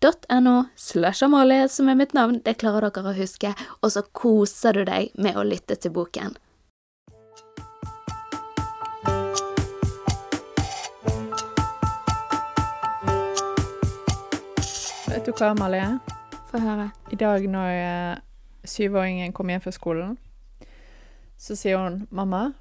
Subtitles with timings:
[0.00, 2.40] n-e-x-t-o-r-y.no slash Amalie som er mitt navn.
[2.44, 3.54] Det klarer dere å huske.
[3.82, 6.36] Og så koser du deg med å lytte til boken.
[15.08, 15.98] Vet du hva, Amalie?
[16.50, 16.90] Få høre.
[17.10, 18.22] I dag når eh,
[18.64, 20.16] syvåringen kom hjem fra skolen,
[21.38, 22.52] så sier hun 'Mamma,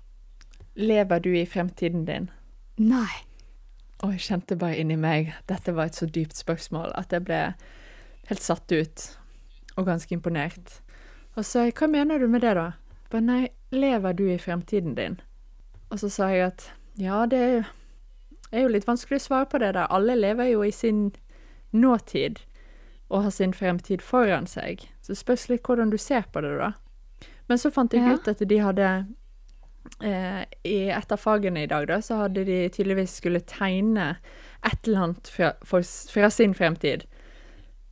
[0.76, 2.30] lever du i fremtiden din?'
[2.78, 3.27] Nei.
[4.04, 7.42] Og jeg kjente bare inni meg Dette var et så dypt spørsmål at jeg ble
[8.30, 9.06] helt satt ut
[9.78, 10.82] og ganske imponert.
[11.36, 12.72] Og så sa jeg 'Hva mener du med det, da?'
[13.10, 15.22] Bare 'Nei, lever du i fremtiden din?'
[15.90, 17.66] Og så sa jeg at ja, det
[18.52, 19.88] er jo, litt vanskelig å svare på det der.
[19.90, 21.12] Alle lever jo i sin
[21.74, 22.40] nåtid
[23.10, 24.88] og har sin fremtid foran seg.
[25.02, 26.72] Så spørs litt hvordan du ser på det, da.
[27.48, 28.14] Men så fant jeg Ja.
[28.14, 29.08] ut at de hadde
[30.04, 34.16] eh, I et av fagene i dag, da, så hadde de tydeligvis skulle tegne
[34.66, 35.82] et eller annet fra, for,
[36.14, 37.06] fra sin fremtid.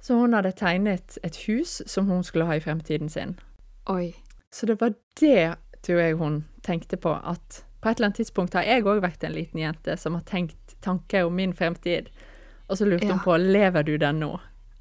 [0.02, 3.38] Så hun hadde tegnet et hus som hun skulle ha i fremtiden sin.
[3.90, 4.14] Oi.
[4.54, 8.54] Så det var det, tror jeg hun tenkte på, at på et eller annet tidspunkt
[8.58, 12.08] har jeg òg vært en liten jente som har tenkt tanker om min fremtid.
[12.70, 13.14] Og så lurte Ja.
[13.14, 14.32] hun på lever du den nå.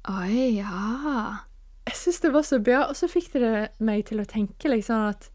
[0.09, 1.37] Oi, ja.
[1.85, 5.09] Jeg syns det var så bra, og så fikk det meg til å tenke liksom
[5.11, 5.29] at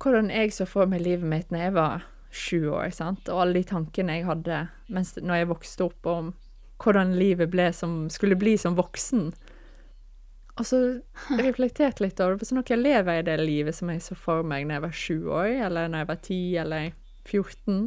[0.00, 3.60] hvordan jeg så for meg livet mitt når jeg var sju år, sant, og alle
[3.60, 4.60] de tankene jeg hadde
[4.94, 6.32] mens når jeg vokste opp om
[6.80, 9.30] hvordan livet som, skulle bli som voksen.
[10.56, 10.78] Og så
[11.40, 12.48] reflekterte litt over det.
[12.48, 15.16] Sånn, ok, lever jeg det livet som jeg så for meg når jeg var sju
[15.28, 16.88] år, eller når jeg var ti, eller
[17.28, 17.82] 14?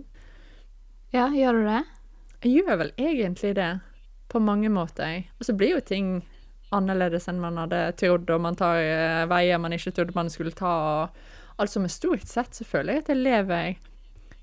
[1.13, 1.81] Ja, gjør du det?
[2.43, 3.71] Jeg gjør vel egentlig det,
[4.29, 5.23] på mange måter.
[5.39, 6.15] Og så blir jo ting
[6.73, 10.55] annerledes enn man hadde trodd, og man tar eh, veier man ikke trodde man skulle
[10.57, 10.73] ta.
[10.73, 13.75] og Altså med stort sett så føler jeg at jeg lever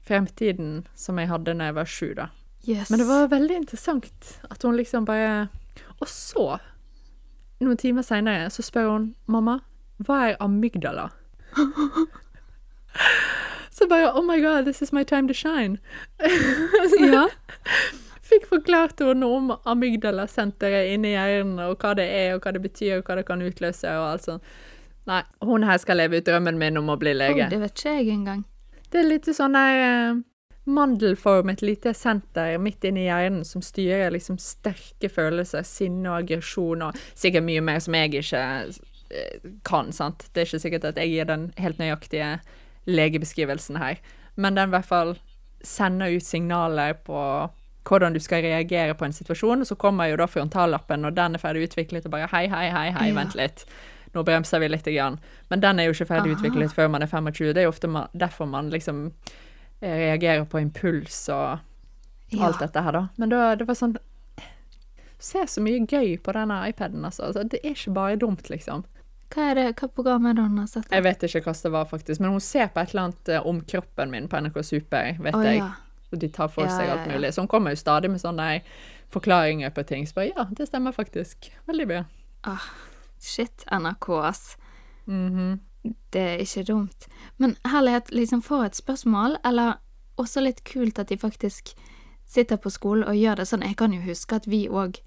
[0.07, 2.29] fremtiden som jeg hadde når jeg var sju, da.
[2.69, 2.91] Yes.
[2.91, 5.49] Men det var veldig interessant at hun liksom bare
[6.01, 6.59] Og så,
[7.61, 9.61] noen timer seinere, så spør hun mamma,
[10.05, 11.09] hva er amygdala?
[13.77, 15.79] så bare Oh my God, this is my time to shine.
[17.01, 17.27] Ja.
[18.31, 23.01] Fikk forklart henne om amygdalasenteret inni hjernen, og hva det er, og hva det betyr,
[23.01, 24.53] og hva det kan utløse, og alt sånt.
[25.09, 27.47] Nei, hun her skal leve ut drømmen min om å bli lege.
[27.47, 28.45] Oh, det vet ikke jeg engang.
[28.91, 30.21] Det er litt sånn der eh,
[30.71, 36.99] mandelformet lite senter midt inni hjernen som styrer liksom sterke følelser, sinne og aggresjon og
[37.15, 38.43] sikkert mye mer som jeg ikke
[39.11, 40.29] eh, kan, sant.
[40.33, 42.35] Det er ikke sikkert at jeg gir den helt nøyaktige
[42.91, 44.01] legebeskrivelsen her,
[44.37, 45.17] men den i hvert fall
[45.63, 47.23] sender ut signaler på
[47.89, 51.35] hvordan du skal reagere på en situasjon, og så kommer jo da frontallappen, og den
[51.37, 53.17] er ferdig utviklet, og bare hei, hei, hei, hei, Ja.
[53.17, 53.65] vent litt.
[54.15, 55.19] Nå bremser vi litt, grann.
[55.49, 57.53] men den er jo ikke ferdig utviklet før man er 25.
[57.55, 59.13] Det er jo ofte man, derfor man liksom
[59.81, 61.59] eh, reagerer på impuls og
[62.33, 62.47] Ja.
[62.47, 63.09] alt dette her, da.
[63.17, 63.97] Men da, det var sånn
[65.21, 67.27] ser så mye gøy på denne iPaden, altså.
[67.29, 67.43] altså.
[67.45, 68.85] Det er ikke bare dumt, liksom.
[69.31, 70.89] Hva er det, hva program er det hun har sett?
[70.91, 73.47] Jeg vet ikke hva det var, faktisk, men hun ser på et eller annet eh,
[73.47, 75.59] om kroppen min på NRK Super, vet oh, jeg.
[75.61, 75.69] ja.
[76.11, 77.13] Og de tar for Ja, seg ja, alt ja.
[77.15, 77.29] mulig.
[77.35, 78.49] Så hun kommer jo stadig med sånne
[79.15, 80.07] forklaringer på ting.
[80.09, 81.53] Så bare ja, det stemmer faktisk.
[81.71, 82.01] Veldig bra.
[82.51, 82.65] Ah,
[83.21, 84.57] shit, NRK, ass.
[85.07, 85.61] Mhm.
[86.13, 87.07] Det er ikke dumt.
[87.39, 89.79] Men herlighet, liksom får et spørsmål, eller
[90.19, 91.73] også litt kult at de faktisk
[92.29, 93.63] sitter på skolen og gjør det sånn.
[93.65, 94.99] Jeg kan jo huske at vi òg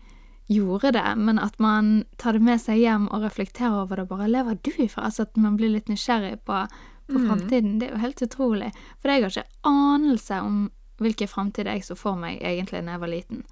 [0.50, 4.28] gjorde det, men at man tar det med seg hjem og reflekterer over det, bare
[4.28, 5.06] lever du ifra?
[5.06, 6.68] Altså at man blir litt nysgjerrig på,
[7.08, 7.28] på Mm.
[7.30, 7.80] framtiden.
[7.80, 8.72] Det er jo helt utrolig.
[9.00, 13.00] For jeg har ikke anelse om hvilken framtid jeg så for meg egentlig da jeg
[13.00, 13.44] var liten.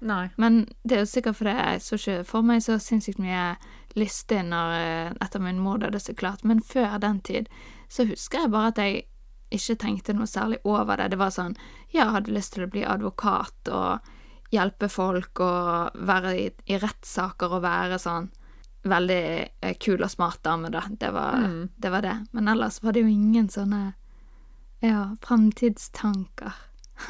[0.00, 0.28] Nei.
[0.36, 3.56] Men det er jo sikkert fordi jeg så ikke for meg så sinnssykt mye
[3.98, 6.44] lister når, eh, etter min mor døde, så klart.
[6.44, 7.48] Men før den tid
[7.88, 9.04] så husker jeg bare at jeg
[9.50, 11.10] ikke tenkte noe særlig over det.
[11.10, 11.56] Det var sånn
[11.90, 14.00] Ja, jeg hadde lyst til å bli advokat og
[14.52, 18.30] hjelpe folk og være i, i rettssaker og være sånn
[18.88, 20.82] veldig eh, kul og smart dame, da.
[20.88, 21.68] Det var, Mm.
[21.78, 22.26] det var det.
[22.32, 23.94] Men ellers var det jo ingen sånne
[24.80, 26.52] ja, framtidstanker.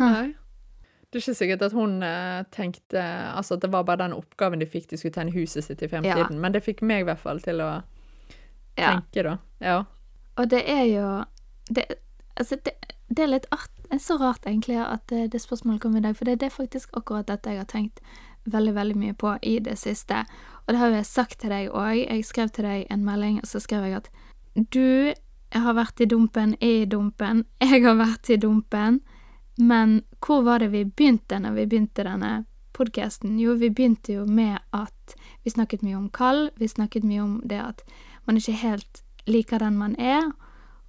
[0.01, 0.35] Nei.
[1.11, 3.01] Det er ikke sikkert at hun eh, tenkte
[3.35, 5.89] Altså at det var bare den oppgaven de fikk, de skulle tenne huset sitt i
[5.89, 6.37] fremtiden.
[6.41, 7.71] Men det fikk meg i hvert fall til å
[8.79, 8.93] Ja.
[9.01, 9.37] tenke, da.
[9.61, 9.79] Ja.
[10.37, 11.25] Og det er jo
[11.75, 11.87] det,
[12.37, 12.73] Altså, det,
[13.11, 16.01] det er litt art, det er så rart, egentlig, at det, det spørsmålet kom i
[16.01, 16.15] dag.
[16.17, 17.99] For det, det er faktisk akkurat dette jeg har tenkt
[18.47, 20.21] veldig, veldig mye på i det siste.
[20.67, 21.97] Og det har jo jeg sagt til deg òg.
[22.05, 24.11] Jeg skrev til deg en melding, og så skrev jeg at
[24.71, 25.15] du
[25.53, 29.01] har vært i dumpen, er i dumpen, jeg har vært i dumpen.
[29.59, 32.45] Men hvor var det vi begynte når vi begynte denne
[32.79, 33.39] podkasten?
[33.43, 36.51] Jo, vi begynte jo med at vi snakket mye om kall.
[36.63, 37.83] Vi snakket mye om det at
[38.29, 40.31] man ikke helt liker den man er.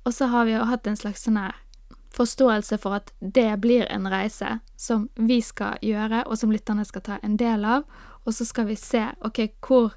[0.06, 1.58] Og så har vi jo hatt en slags sånn her
[2.14, 7.06] forståelse for at det blir en reise som vi skal gjøre, og som lytterne skal
[7.06, 7.86] ta en del av.
[8.26, 9.96] Og så skal vi se ok, hvor,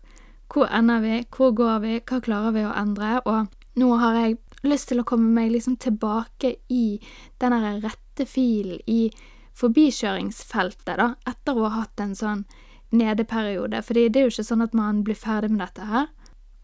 [0.52, 3.18] hvor ender vi, hvor går vi, hva klarer vi å endre?
[3.28, 7.00] Og nå har jeg lyst til å komme meg liksom tilbake i
[7.40, 7.80] den der
[8.12, 9.10] rette filen i
[9.54, 12.44] forbikjøringsfeltet, da, etter å ha hatt en sånn
[12.90, 13.82] nedeperiode.
[13.82, 16.08] Fordi det er jo ikke sånn at man blir ferdig med dette her.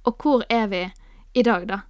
[0.04, 0.90] Og hvor er vi
[1.34, 1.80] i dag, da?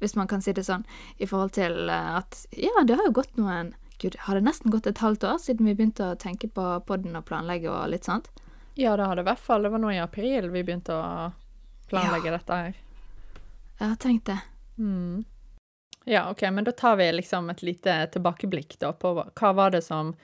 [0.00, 0.84] Hvis man kan si det sånn,
[1.18, 4.72] i forhold til eh, at ja, det har jo gått noen Gud, har det nesten
[4.74, 8.04] gått et halvt år siden vi begynte å tenke på podden og planlegge og litt
[8.04, 8.26] sånt?
[8.74, 9.62] ja, det hadde i hvert fall.
[9.62, 11.30] Det var nå i april vi begynte å
[11.86, 12.80] planlegge dette her.
[13.78, 14.40] Jeg har tenkt det.
[14.82, 15.22] Mm.
[16.04, 19.82] Ja, OK, men da tar vi liksom et lite tilbakeblikk da på hva var det
[19.86, 20.14] som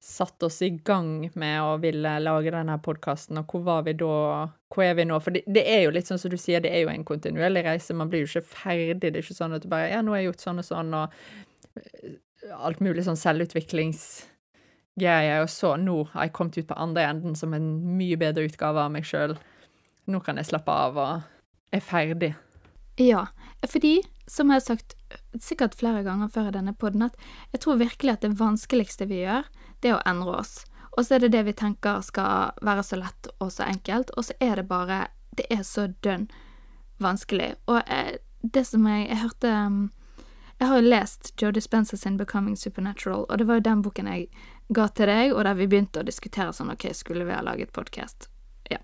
[0.00, 4.48] satte oss i gang med å ville lage denne podkasten, og hvor var vi da
[4.68, 5.20] Hvor er vi nå?
[5.20, 7.64] For det, det er jo litt sånn som du sier, det er jo en kontinuerlig
[7.64, 7.94] reise.
[7.96, 9.00] Man blir jo ikke ferdig.
[9.00, 10.90] Det er ikke sånn at du bare Ja, nå har jeg gjort sånn og sånn,
[10.94, 11.06] og
[11.80, 12.12] eh,
[12.54, 17.54] alt mulig sånn selvutviklingsgreier, og så nå har jeg kommet ut på andre enden som
[17.56, 19.32] en mye bedre utgave av meg sjøl.
[20.08, 21.12] Nå kan jeg slappe av og
[21.74, 22.34] er ferdig.
[23.00, 23.22] Ja,
[23.66, 24.94] fordi, som jeg har sagt
[25.40, 27.16] sikkert flere ganger før i denne podden, at
[27.52, 29.48] jeg tror virkelig at det vanskeligste vi gjør,
[29.82, 30.64] det er å endre oss.
[30.96, 34.26] Og så er det det vi tenker skal være så lett og så enkelt, og
[34.28, 35.06] så er det bare
[35.38, 36.26] Det er så dønn
[36.98, 37.54] vanskelig.
[37.66, 39.48] Og jeg, det som jeg Jeg hørte
[40.58, 44.06] Jeg har jo lest Joe Dispenza sin 'Becoming Supernatural', og det var jo den boken
[44.06, 44.28] jeg
[44.74, 47.72] ga til deg, og der vi begynte å diskutere sånn OK, skulle vi ha laget
[47.72, 48.28] podkast?
[48.70, 48.78] Ja.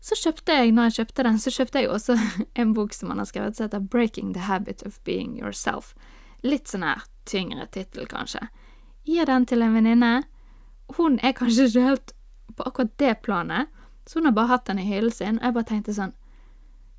[0.00, 2.16] Så kjøpte jeg, når jeg kjøpte den, så kjøpte jeg også
[2.60, 5.94] en bok som han har skrevet som heter 'Breaking the Habit of Being Yourself'.
[6.42, 8.48] Litt sånn her tyngre tittel, kanskje.
[9.04, 10.22] Gir den til en venninne.
[10.96, 12.12] Hun er kanskje ikke helt
[12.56, 13.68] på akkurat det planet,
[14.06, 16.16] så hun har bare hatt den i hyllen sin, og jeg bare tenkte sånn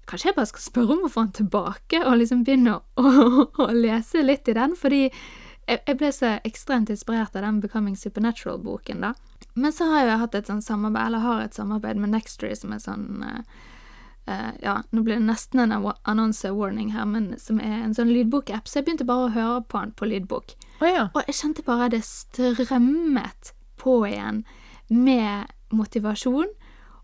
[0.09, 3.43] Kanskje jeg bare skal spørre om å få den tilbake, og liksom begynne å, å,
[3.65, 7.97] å lese litt i den, fordi jeg, jeg ble så ekstremt inspirert av den Becoming
[7.97, 9.13] Supernatural-boken, da.
[9.59, 12.73] Men så har jeg hatt et sånn samarbeid, eller har et samarbeid med Nextory, som
[12.75, 17.95] er sånn eh, Ja, nå blir det nesten en annonse-warning her, men som er en
[17.97, 20.53] sånn lydbokapp, så jeg begynte bare å høre på den på lydbok.
[20.79, 21.07] Oh, ja.
[21.13, 24.43] Og jeg kjente bare det strømmet på igjen
[24.89, 26.51] med motivasjon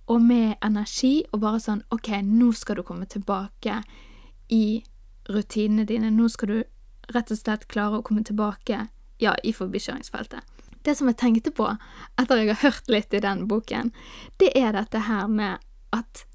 [0.05, 3.81] og med energi, og bare sånn OK, nå skal du komme tilbake
[4.53, 4.83] i
[5.29, 6.11] rutinene dine.
[6.13, 6.59] Nå skal du
[7.13, 8.87] rett og slett klare å komme tilbake,
[9.21, 10.54] ja, i forbikjøringsfeltet.
[10.85, 11.67] Det som jeg tenkte på
[12.21, 13.91] etter jeg har hørt litt i den boken,
[14.41, 15.63] det er dette her med
[15.95, 16.25] at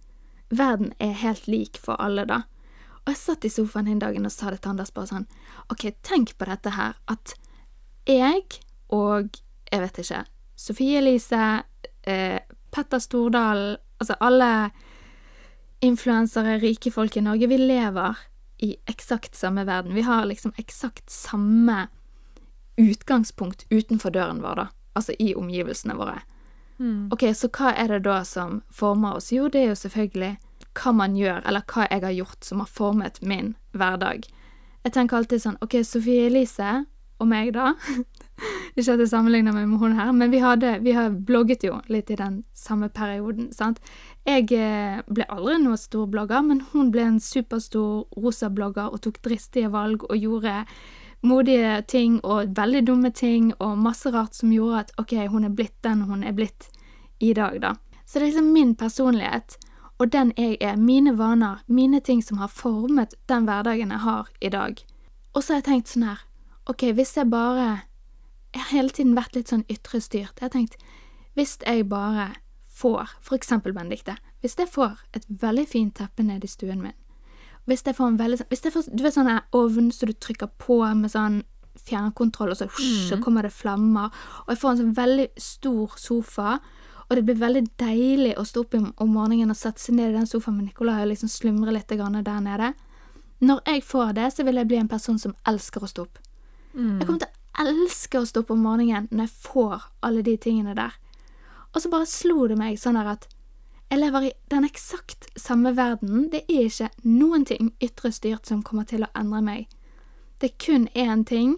[0.51, 2.43] verden er helt lik for alle, da.
[3.05, 5.29] Og jeg satt i sofaen den dagen og sa det til Anders bare sånn
[5.73, 7.37] OK, tenk på dette her, at
[8.11, 8.43] jeg
[8.91, 9.39] og
[9.71, 10.25] jeg vet ikke
[10.61, 11.63] Sofie Elise,
[12.03, 12.41] eh,
[12.75, 14.71] Petter Stordalen Altså alle
[15.85, 18.17] influensere, rike folk i Norge, vi lever
[18.65, 19.93] i eksakt samme verden.
[19.93, 21.83] Vi har liksom eksakt samme
[22.81, 24.67] utgangspunkt utenfor døren vår, da.
[24.99, 26.21] Altså i omgivelsene våre.
[27.13, 29.31] Ok, så hva er det da som former oss?
[29.33, 30.37] Jo, det er jo selvfølgelig
[30.81, 34.25] hva man gjør, eller hva jeg har gjort som har formet min hverdag.
[34.85, 36.85] Jeg tenker alltid sånn Ok, Sofie Elise
[37.21, 37.75] og meg, da.
[38.79, 41.77] Ikke at jeg sammenligner meg med hun her, men vi, hadde, vi har blogget jo
[41.93, 43.83] litt i den samme perioden, sant.
[44.25, 49.03] Jeg eh, ble aldri noen stor blogger, men hun ble en superstor rosa blogger og
[49.05, 50.63] tok dristige valg og gjorde
[51.23, 55.55] modige ting og veldig dumme ting og masse rart som gjorde at ok, hun er
[55.57, 56.71] blitt den hun er blitt
[57.21, 57.75] i dag, da.
[58.07, 59.59] Så det er liksom min personlighet
[60.01, 64.31] og den jeg er, mine vaner, mine ting som har formet den hverdagen jeg har
[64.41, 64.81] i dag.
[65.35, 66.23] Og så har jeg tenkt sånn her,
[66.71, 67.87] ok, hvis jeg bare
[68.51, 70.41] Jeg har hele tiden vært litt sånn ytre styrt.
[70.41, 70.73] Jeg har tenkt,
[71.39, 72.33] hvis jeg bare
[72.67, 76.97] får, for eksempel Benedicte, hvis jeg får et veldig fint teppe ned i stuen min,
[77.69, 80.13] hvis jeg får en veldig sånn- Hvis jeg får, du vet sånn ovn så du
[80.13, 81.43] trykker på med sånn
[81.85, 84.11] fjernkontroll, og så, husk, så kommer det flammer,
[84.47, 86.61] og jeg får en sånn veldig stor sofa,
[87.11, 90.19] Og det blir veldig deilig å stå opp om, morgenen og sette seg ned i
[90.19, 92.75] den sofaen med Nicolai og liksom slumre litt der nede.
[93.43, 96.19] Når jeg får det, så vil jeg bli en person som elsker å stå opp.
[97.01, 100.37] Jeg kommer til å elske å stå opp om morgenen når jeg får alle de
[100.37, 100.93] tingene der.
[101.75, 103.27] Og så bare slo det meg sånn at
[103.91, 106.29] jeg lever i den eksakt samme verdenen.
[106.31, 109.67] Det er ikke noen ting ytre styrt som kommer til å endre meg.
[110.39, 111.57] Det er kun én ting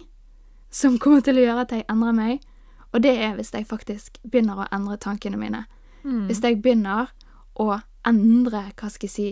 [0.73, 2.41] som kommer til å gjøre at jeg endrer meg,
[2.93, 5.63] og det er hvis jeg faktisk begynner å endre tankene mine.
[6.27, 7.13] Hvis jeg begynner
[7.55, 9.29] å endre, hva skal jeg si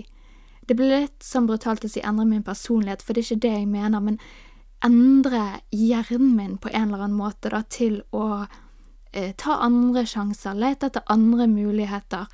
[0.62, 3.51] Det blir litt sånn brutalt å si endre min personlighet, for det er ikke det
[3.51, 4.20] jeg mener, men
[4.86, 5.41] endre
[5.74, 8.46] hjernen min på en eller annen måte da, til å
[9.12, 12.29] eh, ta andre sjanser, lete etter andre muligheter,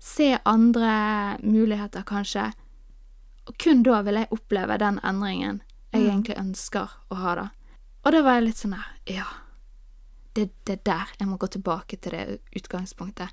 [0.00, 2.46] se andre muligheter, kanskje.
[3.48, 7.46] Og kun da vil jeg oppleve den endringen jeg egentlig ønsker å ha, da.
[8.06, 9.26] Og da var jeg litt sånn her, ja,
[10.38, 13.28] det det er der jeg må gå tilbake til det utgangspunktet.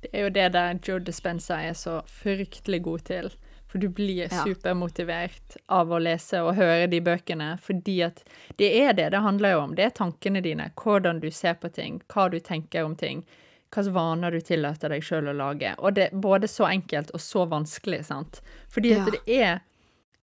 [0.00, 3.30] Det er jo det der Joe Dispenza er så fryktelig god til.
[3.68, 4.44] For du blir Ja.
[4.46, 8.24] supermotivert av å lese og høre de bøkene, fordi at
[8.56, 9.74] det er det det handler jo om.
[9.74, 13.24] Det er tankene dine, hvordan du ser på ting, hva du tenker om ting,
[13.70, 15.74] hvilke vaner du tillater deg sjøl å lage.
[15.78, 18.40] Og det er både så enkelt og så vanskelig, sant.
[18.70, 19.10] Fordi at Ja.
[19.10, 19.60] det er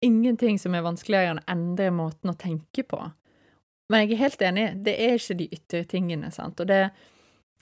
[0.01, 3.11] ingenting som er vanskeligere enn å endre måten å tenke på.
[3.89, 6.59] Men jeg er helt enig, det er ikke de ytre tingene, sant.
[6.59, 6.91] Og det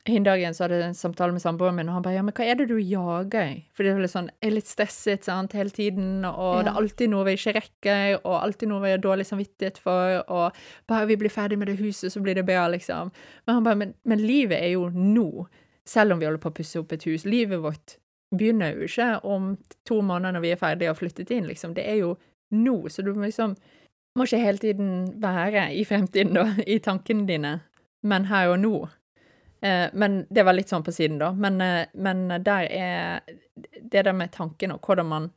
[0.08, 2.34] Hin dagen så hadde jeg en samtale med samboeren min, og han bare 'ja, men
[2.34, 5.24] hva er det du jager i?' For det er litt sånn, jeg er litt stresset
[5.24, 8.92] sant, hele tiden, og det er alltid noe vi ikke rekker, og alltid noe vi
[8.92, 10.54] har dårlig samvittighet for, og
[10.88, 13.12] bare vi blir ferdig med det huset, så blir det bra, liksom.
[13.46, 15.48] Men han bare, men, men livet er jo nå,
[15.90, 17.26] selv om vi holder på å pusse opp et hus.
[17.26, 17.98] Livet vårt
[18.36, 19.56] begynner jo ikke om
[19.90, 21.74] to måneder når vi er ferdige og flyttet inn, liksom.
[21.78, 22.14] Det er jo
[22.54, 23.56] nå, så du må liksom
[24.18, 27.54] må ikke hele tiden være i fremtiden, da, i tankene dine,
[28.04, 28.74] men her og nå.
[29.62, 31.32] Eh, men det var litt sånn på siden, da.
[31.36, 33.22] Men, eh, men der er
[33.92, 35.32] Det der med tanken og hvordan man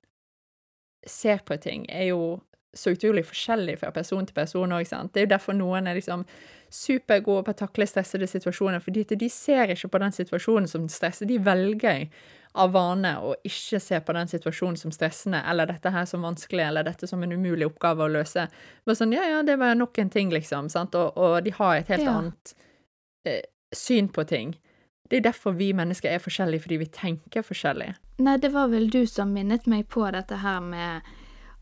[1.07, 2.41] ser på ting, er jo
[2.75, 5.13] så utrolig forskjellig fra person til person òg, sant.
[5.13, 6.25] Det er jo derfor noen er liksom
[6.73, 11.29] supergode på å takle stressede situasjoner, fordi de ser ikke på den situasjonen som stresser.
[11.29, 12.09] De velger
[12.55, 16.65] av vane å ikke se på den situasjonen som stressende, eller dette her som vanskelig,
[16.67, 18.47] eller dette som en umulig oppgave å løse.
[18.85, 21.77] Bare sånn, ja, ja, det var nok en ting, liksom, sant, og, og de har
[21.79, 22.19] et helt Ja.
[22.19, 22.55] annet
[23.25, 24.57] eh, syn på ting.
[25.09, 27.95] Det er derfor vi mennesker er forskjellige, fordi vi tenker forskjellig.
[28.25, 31.03] Nei, det var vel du som minnet meg på dette her med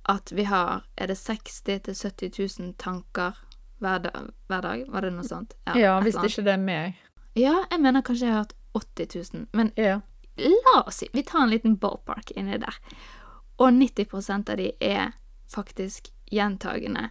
[0.08, 3.36] at vi har Er det 60 000-70 000 tanker
[3.80, 4.84] hver dag, hver dag?
[4.92, 5.54] Var det noe sånt?
[5.66, 6.92] Ja, ja hvis ikke det er mer.
[7.38, 10.00] Ja, jeg mener kanskje jeg har hørt 80 000, men Ja.
[10.38, 12.76] la oss si Vi tar en liten ballpark inni der.
[13.58, 15.12] Og 90% av de er
[15.52, 17.10] faktisk gjentagende.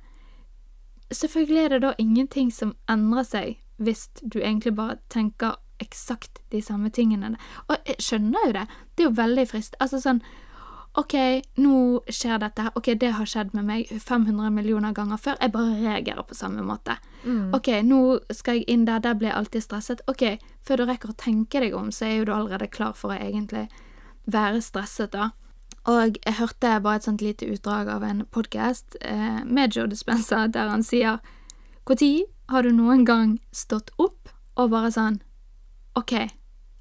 [1.11, 6.61] Selvfølgelig er det da ingenting som endrer seg hvis du egentlig bare tenker eksakt de
[6.61, 7.37] samme tingene.
[7.69, 8.65] Og jeg skjønner jo det.
[8.95, 9.75] Det er jo veldig frist.
[9.79, 10.21] Altså sånn
[10.99, 11.15] OK,
[11.63, 11.75] nå
[12.11, 12.73] skjer dette her.
[12.75, 15.37] OK, det har skjedd med meg 500 millioner ganger før.
[15.39, 16.97] Jeg bare reagerer på samme måte.
[17.55, 17.99] OK, nå
[18.35, 18.99] skal jeg inn der.
[19.03, 20.03] Der blir jeg alltid stresset.
[20.11, 20.25] OK,
[20.67, 23.19] før du rekker å tenke deg om, så er jo du allerede klar for å
[23.19, 23.69] egentlig
[24.27, 25.31] være stresset, da.
[25.89, 30.43] Og jeg hørte bare et sånt lite utdrag av en podkast eh, med Joe Dispenza
[30.51, 31.21] der han sier
[31.87, 34.29] Når har du noen gang stått opp
[34.59, 35.21] og bare sånn
[35.97, 36.13] OK,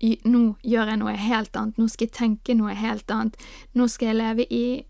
[0.00, 1.78] nå gjør jeg noe helt annet.
[1.78, 3.36] Nå skal jeg tenke noe helt annet.
[3.74, 4.84] Nå skal jeg leve i,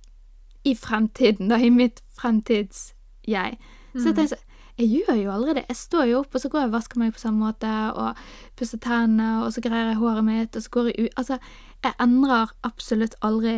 [0.64, 3.58] i fremtiden, da, i mitt fremtids-jeg.
[3.96, 4.44] Så jeg tenker så
[4.78, 5.64] jeg gjør jo aldri det.
[5.66, 8.18] Jeg står jo opp, og så går jeg og vasker meg på samme måte, og
[8.58, 11.38] pusser tennene, og så greier jeg håret mitt, og så går jeg ut Altså,
[11.82, 13.56] jeg endrer absolutt aldri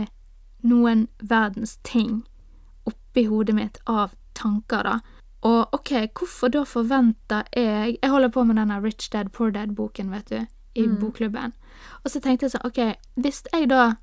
[0.64, 2.23] noen verdens ting
[2.88, 4.97] oppi hodet mitt av tanker, da.
[5.45, 10.11] Og ok, hvorfor da forventer jeg Jeg holder på med denne Rich Dad Poor Dad-boken,
[10.12, 10.47] vet du,
[10.81, 11.55] i bokklubben.
[12.05, 12.81] Og så tenkte jeg sånn, ok,
[13.21, 13.95] hvis jeg da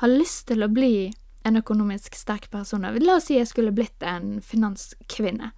[0.00, 1.12] har lyst til å bli
[1.44, 5.52] en økonomisk sterk person, la oss si jeg skulle blitt en finanskvinne,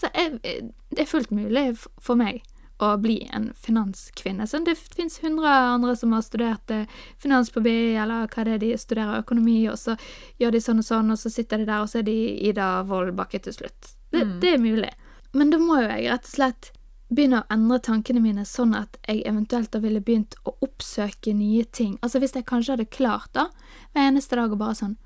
[0.00, 2.40] så jeg, det er fullt mulig for meg
[2.80, 4.46] å bli en finanskvinne.
[4.48, 6.88] Så det fins hundre andre som har studert eh,
[7.20, 9.98] finans på BI, eller hva det er de studerer økonomi, og så
[10.40, 12.16] gjør de sånn og sånn, og så sitter de der, og så er de
[12.48, 13.92] Ida Wold Bakke til slutt.
[14.14, 14.92] Det, det er mulig.
[15.36, 16.70] Men da må jo jeg rett og slett
[17.10, 21.64] begynne å endre tankene mine sånn at jeg eventuelt da ville begynt å oppsøke nye
[21.64, 21.96] ting.
[22.02, 23.48] Altså hvis jeg kanskje hadde klart da,
[23.92, 24.98] hver eneste dag å bare sånn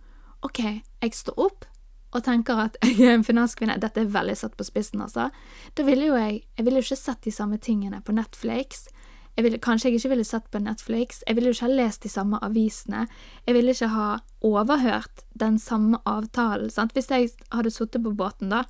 [0.45, 1.65] OK, jeg står opp
[2.15, 3.79] og tenker at jeg er en finanskvinne.
[3.83, 5.31] Dette er veldig satt på spissen, altså.
[5.75, 8.87] Da ville jo jeg Jeg ville jo ikke sett de samme tingene på Netflix.
[9.35, 11.25] Jeg ville, kanskje jeg ikke ville sett på Netflix.
[11.27, 13.09] Jeg ville jo ikke ha lest de samme avisene.
[13.47, 14.11] Jeg ville ikke ha
[14.47, 16.71] overhørt den samme avtalen.
[16.71, 16.95] Sant?
[16.95, 18.63] Hvis jeg hadde sittet på båten, da,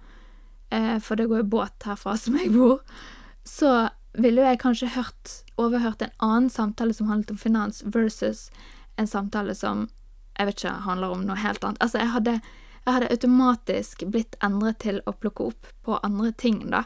[0.70, 2.80] eh, for det går jo båt herfra som jeg bor,
[3.44, 8.50] så ville jo jeg kanskje hørt, overhørt en annen samtale som handlet om finans, versus
[8.96, 9.88] en samtale som
[10.38, 11.80] jeg vet ikke, handler om noe helt annet.
[11.82, 12.32] Altså, jeg hadde,
[12.84, 16.84] jeg hadde automatisk blitt endret til å plukke opp på andre ting, da.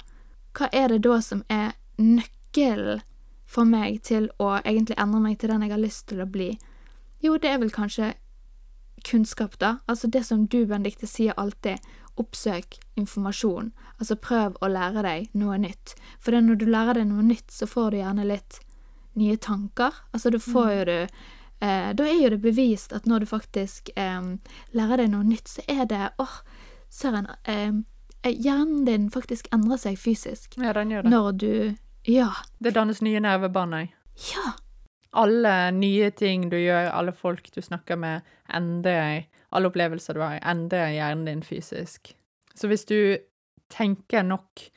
[0.56, 3.04] Hva er det da som er nøkkelen
[3.48, 6.50] for meg til å egentlig endre meg til den jeg har lyst til å bli?
[7.24, 8.12] Jo, det er vel kanskje
[9.08, 9.78] kunnskap, da.
[9.88, 11.80] Altså det som du, Benedicte, sier alltid.
[12.18, 13.72] Oppsøk informasjon.
[13.98, 15.94] Altså prøv å lære deg noe nytt.
[16.22, 18.60] For det når du lærer deg noe nytt, så får du gjerne litt
[19.18, 19.94] nye tanker.
[20.14, 23.90] Altså du får jo du eh, Da er jo det bevist at når du faktisk
[23.96, 24.32] eh,
[24.76, 27.72] lærer deg noe nytt, så er det åh, oh, søren eh,
[28.28, 30.56] Hjernen din faktisk endrer seg fysisk.
[30.58, 31.10] Ja, den gjør det.
[31.10, 31.52] Når du
[32.08, 32.30] Ja.
[32.58, 33.92] Det dannes nye nervebaner.
[34.34, 34.52] Ja.
[35.12, 40.38] Alle nye ting du gjør, alle folk du snakker med, endrer alle opplevelser du har,
[40.44, 42.12] endrer hjernen din fysisk.
[42.54, 43.16] Så hvis du
[43.72, 44.68] tenker nok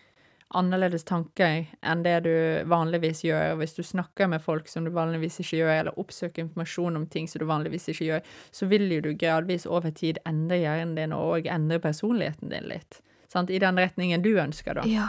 [0.54, 2.34] annerledes tanker enn det du
[2.70, 7.00] vanligvis gjør, hvis du snakker med folk som du vanligvis ikke gjør, eller oppsøker informasjon
[7.00, 10.60] om ting som du vanligvis ikke gjør, så vil jo du gradvis over tid endre
[10.62, 13.00] hjernen din og endre personligheten din litt.
[13.32, 13.52] Sant?
[13.52, 14.88] I den retningen du ønsker, da.
[14.88, 15.08] Ja.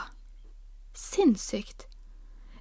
[0.95, 1.89] Sinnssykt.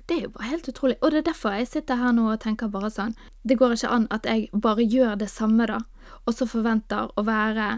[0.10, 0.98] Det er jo bare helt utrolig.
[1.02, 3.14] Og det er derfor jeg sitter her nå og tenker bare sånn
[3.48, 5.78] Det går ikke an at jeg bare gjør det samme, da,
[6.26, 7.78] og så forventer å være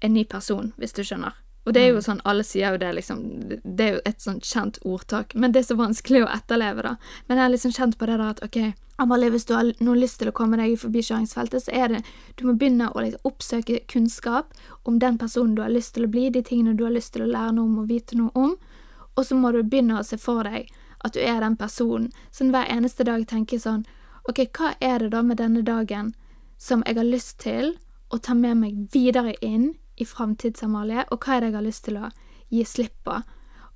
[0.00, 1.34] en ny person, hvis du skjønner.
[1.68, 3.18] Og det er jo sånn, alle sier jo det, liksom.
[3.60, 6.94] Det er jo et sånn kjent ordtak, men det er så vanskelig å etterleve, da.
[7.28, 8.56] Men jeg har liksom kjent på det der at ok,
[9.04, 12.00] Amalie, hvis du har noe lyst til å komme deg i forbikjøringsfeltet, så er det
[12.40, 14.56] Du må begynne å liksom oppsøke kunnskap
[14.88, 17.26] om den personen du har lyst til å bli, de tingene du har lyst til
[17.26, 18.56] å lære noe om og vite noe om,
[19.14, 20.72] og så må du begynne å se for deg
[21.04, 22.08] at du er den personen.
[22.34, 23.84] Sånn hver eneste dag tenker sånn
[24.28, 26.10] Ok, hva er det da med denne dagen
[26.58, 27.76] som jeg har lyst til
[28.10, 31.84] å ta med meg videre inn i Framtids-Amalie, og hva er det jeg har lyst
[31.88, 32.10] til å
[32.54, 33.20] gi slipp på?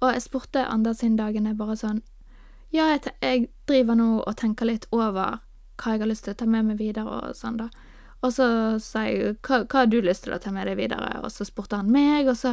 [0.03, 2.03] Og jeg spurte Anders inn dagen er bare sånn
[2.73, 5.43] Ja, jeg, jeg driver nå og tenker litt over
[5.83, 7.69] hva jeg har lyst til å ta med meg videre og sånn, da.
[8.23, 8.45] Og så
[8.79, 11.43] sa jeg hva, hva har du lyst til å ta med deg videre, og så
[11.43, 12.53] spurte han meg, og så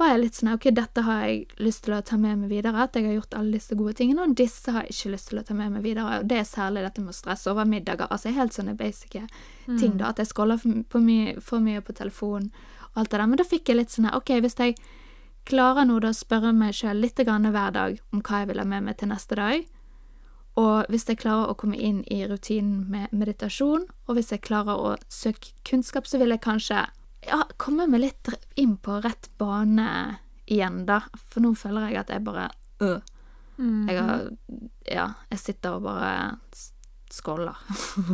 [0.00, 2.86] var jeg litt sånn ok, dette har jeg lyst til å ta med meg videre,
[2.86, 5.42] at jeg har gjort alle disse gode tingene, og disse har jeg ikke lyst til
[5.42, 8.08] å ta med meg videre, og det er særlig dette med å stresse over middager,
[8.08, 9.18] altså helt sånne basic
[9.76, 12.48] ting, da, at jeg scroller for, mye, for mye på telefonen
[12.94, 14.78] alt det der, men da fikk jeg litt sånn her, ok, hvis jeg
[15.48, 18.62] klarer nå da å spørre meg sjøl litt grann hver dag om hva jeg vil
[18.62, 19.66] ha med meg til neste dag,
[20.60, 24.76] og hvis jeg klarer å komme inn i rutinen med meditasjon, og hvis jeg klarer
[24.76, 26.82] å søke kunnskap, så vil jeg kanskje
[27.28, 30.18] ja, komme meg litt inn på rett bane
[30.50, 31.02] igjen, da.
[31.30, 32.50] For nå føler jeg at jeg bare
[32.82, 33.00] øh.
[33.60, 34.22] Jeg har
[34.88, 36.38] Ja, jeg sitter og bare
[37.12, 37.58] skåler.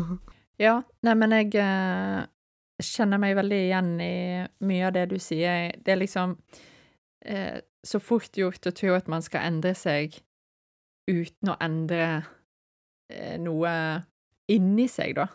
[0.66, 2.24] ja, nei, men jeg eh,
[2.82, 4.16] kjenner meg veldig igjen i
[4.68, 5.72] mye av det du sier.
[5.80, 6.36] Det er liksom
[7.24, 10.18] eh, så fort gjort å tro at man skal endre seg
[11.06, 12.08] uten å endre
[13.12, 13.72] eh, noe
[14.52, 15.28] inni seg, da.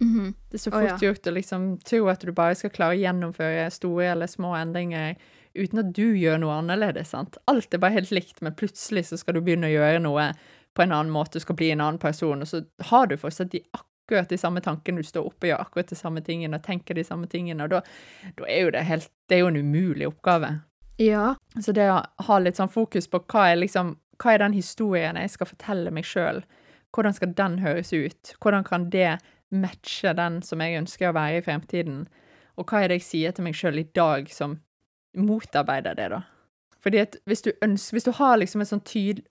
[0.00, 0.34] Mm -hmm.
[0.50, 1.08] Det er så fort oh, ja.
[1.08, 5.16] gjort å liksom tro at du bare skal klare å gjennomføre store eller små endringer
[5.54, 7.36] uten at du gjør noe annerledes, sant.
[7.46, 10.32] Alt er bare helt likt, men plutselig så skal du begynne å gjøre noe
[10.74, 13.50] på en annen måte, du skal bli en annen person, og så har du fortsatt
[13.50, 16.94] de akkurat de samme tankene, du står oppe gjør akkurat de samme tingene og tenker
[16.94, 17.80] de samme tingene, og da,
[18.38, 20.60] da er jo det helt Det er jo en umulig oppgave.
[20.96, 21.34] Ja.
[21.60, 25.18] Så det å ha litt sånn fokus på hva er liksom Hva er den historien
[25.20, 26.44] jeg skal fortelle meg sjøl?
[26.94, 28.36] Hvordan skal den høres ut?
[28.40, 29.18] Hvordan kan det
[29.52, 32.06] matche den som jeg ønsker å være i fremtiden?
[32.56, 34.60] Og hva er det jeg sier til meg sjøl i dag som
[35.16, 36.22] motarbeider det, da?
[36.80, 39.26] Fordi at hvis du ønsker Hvis du har liksom et sånn tydelig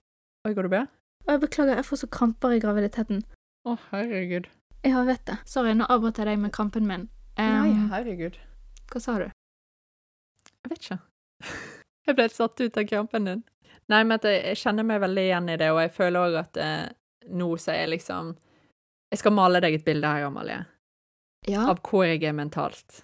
[0.45, 0.83] Oi, går det bra?
[1.25, 3.23] Jeg beklager, jeg får så kramper i graviditeten.
[3.65, 4.45] Å, herregud.
[4.85, 5.37] Ja, jeg vet det.
[5.49, 7.07] Sorry, nå avbrøt jeg deg med krampen min.
[7.37, 8.37] Nei, Um, herregud.
[8.93, 9.25] hva sa du?
[9.25, 10.99] Jeg vet ikke.
[12.05, 13.39] Jeg ble helt satt ut av krampen din.
[13.89, 16.85] Nei, men jeg, kjenner meg veldig igjen i det, og jeg føler òg at eh,
[17.33, 18.29] nå så er jeg liksom
[19.13, 20.59] Jeg skal male deg et bilde her, Amalie,
[21.49, 21.63] Ja.
[21.71, 23.01] av hvor jeg er mentalt.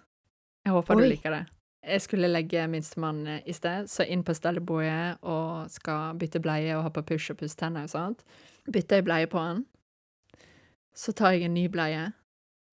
[0.65, 1.01] Jeg håper Oi.
[1.01, 1.41] du liker det.
[1.81, 6.77] Jeg skulle legge minstemann eh, i sted, så inn på stellebordet og skal bytte bleie
[6.77, 8.21] og ha på push og pusse tenner og sånt.
[8.69, 9.65] Bytter jeg bleie på han.
[10.95, 12.11] Så tar jeg en ny bleie,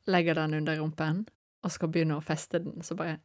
[0.06, 1.26] legger den under rumpen,
[1.64, 3.18] og skal begynne å feste den, så bare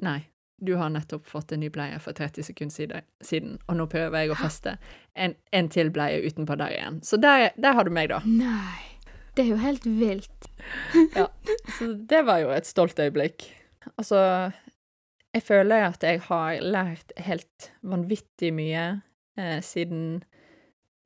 [0.00, 0.30] Nei,
[0.64, 4.32] du har nettopp fått en ny bleie for 30 sekunder siden, og nå prøver jeg
[4.32, 4.76] å feste
[5.12, 7.02] en, en til bleie utenpå der igjen.
[7.04, 8.22] Så der, der har du meg, da.
[8.24, 8.86] Nei.
[9.36, 10.48] Det er jo helt vilt.
[11.16, 11.28] Ja,
[11.78, 13.46] så det var jo et stolt øyeblikk.
[13.96, 14.18] Altså,
[15.34, 18.84] jeg føler at jeg har lært helt vanvittig mye
[19.38, 20.20] eh, siden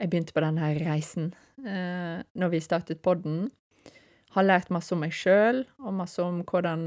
[0.01, 1.31] jeg begynte på denne reisen.
[1.65, 3.51] Eh, når vi startet podden.
[4.35, 6.83] Har lært masse om meg sjøl, og masse om hvordan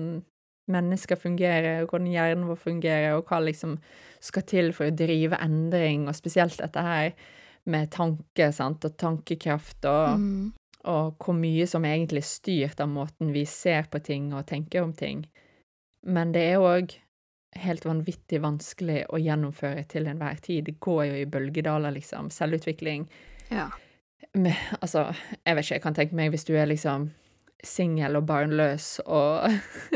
[0.70, 3.78] mennesker fungerer, og hvordan hjernen vår fungerer, og hva liksom
[4.20, 7.14] skal til for å drive endring, og spesielt dette her
[7.66, 10.54] med tanke, sant, og tankekraft, og, Mm.
[10.86, 14.84] og hvor mye som er egentlig styrt av måten vi ser på ting og tenker
[14.84, 15.26] om ting.
[16.06, 16.96] Men det er òg
[17.56, 20.66] helt vanvittig vanskelig å gjennomføre til enhver tid.
[20.66, 22.30] Det går jo i bølgedaler, liksom.
[22.30, 23.08] Selvutvikling
[23.50, 23.70] Ja.
[24.82, 25.08] Altså,
[25.46, 27.10] jeg vet ikke, jeg kan tenke meg hvis du er liksom
[27.66, 29.48] singel og barnløs og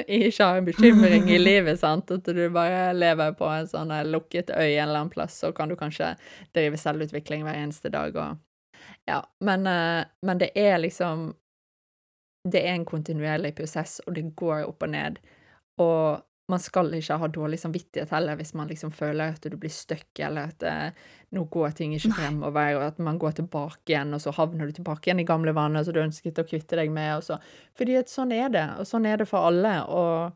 [0.08, 4.50] ikke har en bekymring i livet, sant, at du bare lever på en sånn lukket
[4.50, 6.16] øy en eller annen plass, så kan du kanskje
[6.56, 8.40] drive selvutvikling hver eneste dag og
[9.06, 11.36] Ja, men, eh, men det er liksom
[12.44, 15.20] Det er en kontinuerlig prosess, og det går opp og ned.
[15.78, 19.72] Og man skal ikke ha dårlig samvittighet heller hvis man liksom føler at du blir
[19.74, 24.14] stuck, eller at eh, nå går ting ikke fremover, og at man går tilbake igjen,
[24.16, 26.92] og så havner du tilbake igjen i gamle vaner som du ønsket å kvitte deg
[26.94, 27.40] med, og så
[27.78, 30.36] Fordi at sånn er det, og sånn er det for alle, og,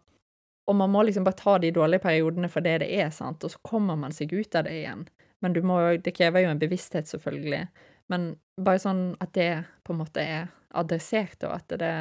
[0.65, 3.51] og man må liksom bare ta de dårlige periodene for det det er, sant, og
[3.51, 5.06] så kommer man seg ut av det igjen.
[5.43, 7.65] Men du må Det krever jo en bevissthet, selvfølgelig,
[8.10, 11.95] men bare sånn at det på en måte er adressert, og at det,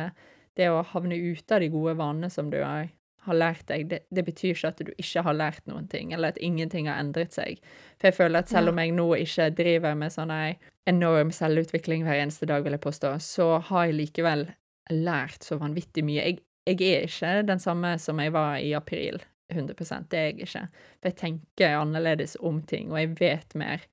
[0.58, 2.88] det å havne ute av de gode vanene som du har,
[3.26, 6.34] har lært deg, det, det betyr ikke at du ikke har lært noen ting, eller
[6.34, 7.60] at ingenting har endret seg.
[7.98, 10.54] For jeg føler at selv om jeg nå ikke driver med sånn ei
[10.90, 14.48] enorm selvutvikling hver eneste dag, vil jeg påstå, så har jeg likevel
[14.92, 16.20] lært så vanvittig mye.
[16.20, 20.48] Jeg, jeg er ikke den samme som jeg var i april, 100% det er jeg
[20.48, 20.66] ikke.
[21.00, 23.84] For jeg tenker annerledes om ting, og jeg vet mer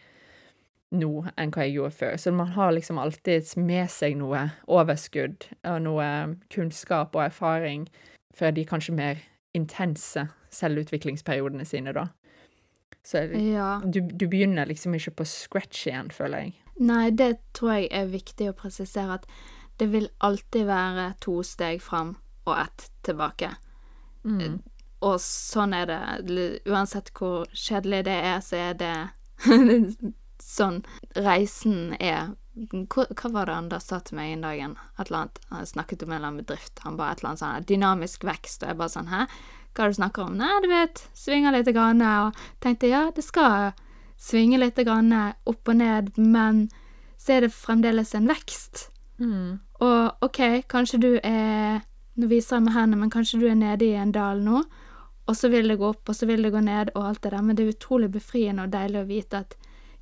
[0.91, 2.15] nå enn hva jeg gjorde før.
[2.19, 6.07] Så man har liksom alltid med seg noe overskudd og noe
[6.51, 7.87] kunnskap og erfaring
[8.35, 9.21] fra de kanskje mer
[9.53, 12.07] intense selvutviklingsperiodene sine, da.
[13.03, 13.81] Så ja.
[13.81, 16.53] du, du begynner liksom ikke på scratch igjen, føler jeg.
[16.81, 19.25] Nei, det tror jeg er viktig å presisere at
[19.81, 22.15] det vil alltid være to steg fram
[22.45, 23.49] og ett tilbake.
[24.23, 24.59] Mm.
[25.01, 26.01] Og sånn er det.
[26.69, 28.95] Uansett hvor kjedelig det er, så er det
[30.57, 30.81] sånn
[31.17, 32.35] reisen er.
[32.53, 34.59] Hva, hva var det da sa til meg en dag?
[34.59, 36.81] Et eller annet, Han snakket om en eller annen bedrift.
[36.83, 39.25] Han bare et eller annet sånn dynamisk vekst, og jeg bare sånn Hæ?
[39.71, 40.35] Hva er det du snakker om?
[40.35, 43.71] Nei, du vet, svinger litt grann, og tenkte ja, det skal
[44.19, 45.13] svinge litt grann
[45.47, 46.65] opp og ned, men
[47.17, 48.89] så er det fremdeles en vekst.
[49.21, 49.61] Mm.
[49.81, 51.81] Og OK, kanskje du er
[52.19, 54.59] Nå viser jeg med hendene, men kanskje du er nede i en dal nå,
[55.31, 57.31] og så vil det gå opp, og så vil det gå ned, og alt det
[57.31, 59.55] der, men det er utrolig befriende og deilig å vite at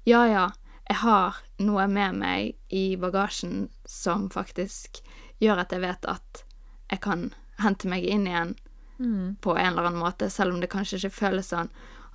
[0.10, 0.48] ja, ja,
[0.90, 5.04] jeg har noe med meg i bagasjen som faktisk
[5.40, 6.44] gjør at jeg vet at
[6.90, 7.30] jeg kan
[7.62, 8.56] hente meg inn igjen
[9.00, 9.36] Mm.
[9.42, 11.70] på en eller annen måte, selv om det kanskje ikke føles sånn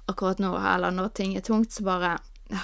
[0.05, 2.19] akkurat nå, eller når ting er tungt, så bare
[2.51, 2.61] ja,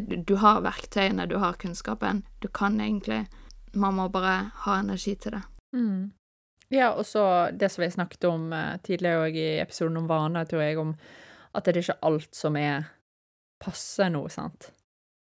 [0.00, 3.26] du, har verktøyene, du har kunnskapen, du kan egentlig
[3.74, 5.42] Man må bare ha energi til det.
[5.74, 6.12] Mm.
[6.70, 10.62] Ja, og så det som vi snakket om eh, tidligere i episoden om vaner, tror
[10.62, 10.94] jeg, om
[11.52, 12.86] at det er ikke alt som er
[13.60, 14.70] passe nå, sant.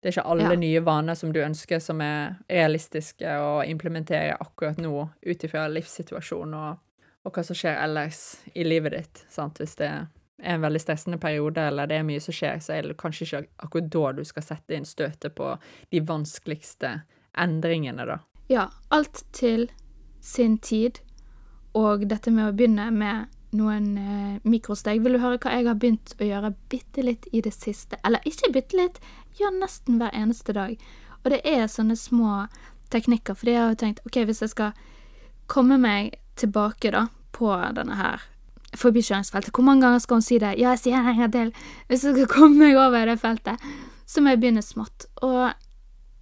[0.02, 0.56] Det er ikke alle Ja.
[0.60, 6.54] nye vaner som du ønsker som er realistiske å implementere akkurat nå, ut ifra livssituasjonen
[6.54, 6.78] og,
[7.24, 9.58] og hva som skjer ellers i livet ditt, sant.
[9.58, 10.06] Hvis det er
[10.42, 13.46] en veldig stressende periode, eller det er mye som skjer, så er det kanskje ikke
[13.64, 15.54] akkurat da du skal sette inn støtet på
[15.90, 17.02] de vanskeligste
[17.38, 18.18] endringene, da.
[18.48, 19.70] Ja, alt til
[20.20, 21.00] sin tid,
[21.74, 23.26] og dette med å begynne med
[23.56, 25.02] noen eh, mikrosteg.
[25.04, 27.98] Vil du høre hva jeg har begynt å gjøre bitte litt i det siste?
[28.06, 29.00] Eller ikke bitte litt,
[29.40, 30.76] gjør nesten hver eneste dag.
[31.24, 32.46] Og det er sånne små
[32.94, 34.78] teknikker, fordi jeg har tenkt OK, hvis jeg skal
[35.50, 38.24] komme meg tilbake da på denne her
[38.76, 40.54] forbikjøringsfeltet, hvor mange ganger skal hun si det?
[40.60, 41.52] Ja, jeg sier det en gang til.
[41.88, 43.62] Hvis jeg skal komme meg over det feltet,
[44.06, 45.08] så må jeg begynne smått.
[45.24, 45.52] Og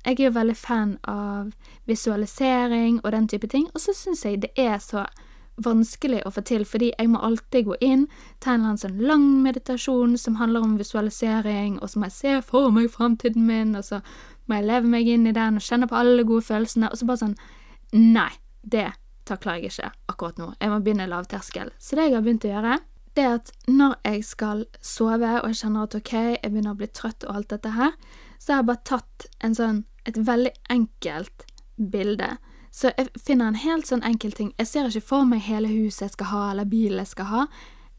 [0.05, 1.53] jeg er jo veldig fan av
[1.89, 5.07] visualisering og den type ting, og så syns jeg det er så
[5.57, 8.07] vanskelig å få til, fordi jeg må alltid gå inn,
[8.43, 12.75] ta en sånn lang meditasjon som handler om visualisering, og så må jeg se for
[12.75, 14.01] meg framtiden min, og så
[14.47, 17.09] må jeg leve meg inn i den og kjenne på alle gode følelsene, og så
[17.09, 17.39] bare sånn
[17.95, 18.33] Nei,
[18.67, 18.89] det
[19.29, 20.49] takler jeg ikke akkurat nå.
[20.59, 21.71] Jeg må begynne lavterskel.
[21.79, 22.79] Så det jeg har begynt å gjøre,
[23.15, 26.81] det er at når jeg skal sove, og jeg kjenner at ok, jeg begynner å
[26.81, 27.95] bli trøtt og alt dette her,
[28.43, 29.29] så jeg har jeg bare tatt
[29.61, 31.47] sånn, et veldig enkelt
[31.79, 32.35] bilde.
[32.75, 34.51] Så jeg finner en helt sånn enkel ting.
[34.59, 37.43] Jeg ser ikke for meg hele huset jeg skal ha, eller bilen jeg skal ha.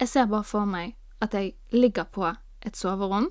[0.01, 2.27] Jeg ser bare for meg at jeg ligger på
[2.65, 3.29] et soverom,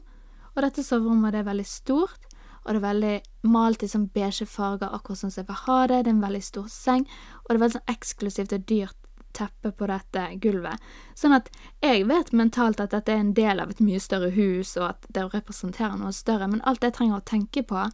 [0.54, 2.28] og dette soverommet det er veldig stort,
[2.64, 3.14] og det er veldig
[3.52, 5.98] malt i sånn beige farger, akkurat sånn som jeg vil ha det.
[6.06, 7.04] Det er en veldig stor seng,
[7.42, 9.00] og det er veldig sånn eksklusivt og dyrt
[9.34, 10.88] teppe på dette gulvet.
[11.18, 11.50] Sånn at
[11.84, 15.08] jeg vet mentalt at dette er en del av et mye større hus, og at
[15.12, 17.84] det representerer noe større, men alt jeg trenger å tenke på,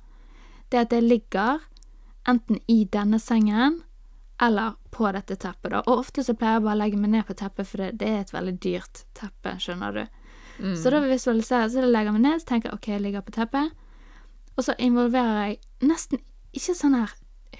[0.70, 1.64] det er at jeg ligger
[2.30, 3.82] enten i denne sengen
[4.40, 5.82] eller på dette teppet, da.
[5.84, 8.08] Og ofte så pleier jeg bare å legge meg ned på teppet, for det, det
[8.08, 10.04] er et veldig dyrt teppe, skjønner du.
[10.60, 10.76] Mm.
[10.80, 13.26] Så da visualiserer jeg, så jeg legger meg ned, så tenker jeg ok, jeg ligger
[13.26, 13.76] på teppet,
[14.56, 16.20] Og så involverer jeg nesten
[16.52, 17.12] ikke sånn her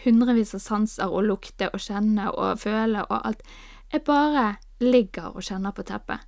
[0.05, 3.43] hundrevis av sanser og lukte og kjenne og føle og alt.
[3.93, 6.25] Jeg bare ligger og kjenner på teppet.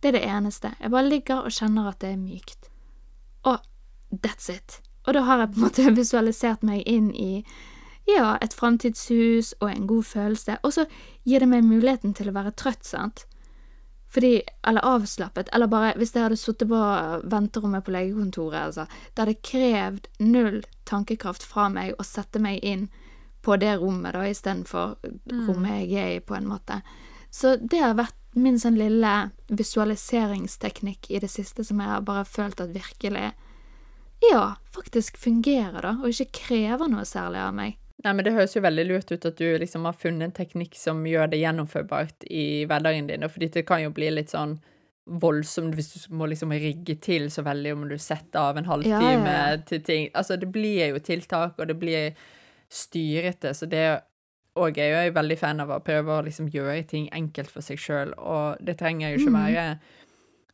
[0.00, 0.72] Det er det eneste.
[0.80, 2.70] Jeg bare ligger og kjenner at det er mykt.
[3.44, 3.58] Og
[4.10, 4.80] that's it.
[5.06, 7.44] Og da har jeg på en måte visualisert meg inn i
[8.10, 10.86] ja, et framtidshus og en god følelse, og så
[11.28, 13.26] gir det meg muligheten til å være trøtt, sant?
[14.10, 16.78] Fordi, eller avslappet, eller bare hvis jeg hadde sittet på
[17.30, 22.88] venterommet på legekontoret, altså, det hadde krevd null tankekraft fra meg å sette meg inn
[23.46, 24.96] på det rommet, da, istedenfor
[25.30, 25.46] Mm.
[25.46, 26.82] rommet jeg er i, på en måte.
[27.30, 32.24] Så det har vært min sånn lille visualiseringsteknikk i det siste som jeg har bare
[32.24, 33.32] følt at virkelig,
[34.30, 37.76] ja, faktisk fungerer, da, og ikke krever noe særlig av meg.
[38.04, 40.74] Nei, men Det høres jo veldig lurt ut at du liksom har funnet en teknikk
[40.78, 44.58] som gjør det gjennomførbart i hverdagen din, fordi det kan jo bli litt sånn
[45.06, 48.90] voldsomt hvis du må liksom rigge til så veldig om du setter av en halvtime
[49.02, 49.56] Ja, ja, ja.
[49.68, 50.08] til ting.
[50.14, 52.12] Altså, det blir jo tiltak, og det blir
[52.70, 53.84] styrete, så det
[54.60, 57.60] òg jeg er jo veldig fan av å prøve å liksom gjøre ting enkelt for
[57.64, 59.42] seg sjøl, og det trenger jo ikke Mhm.
[59.44, 59.78] være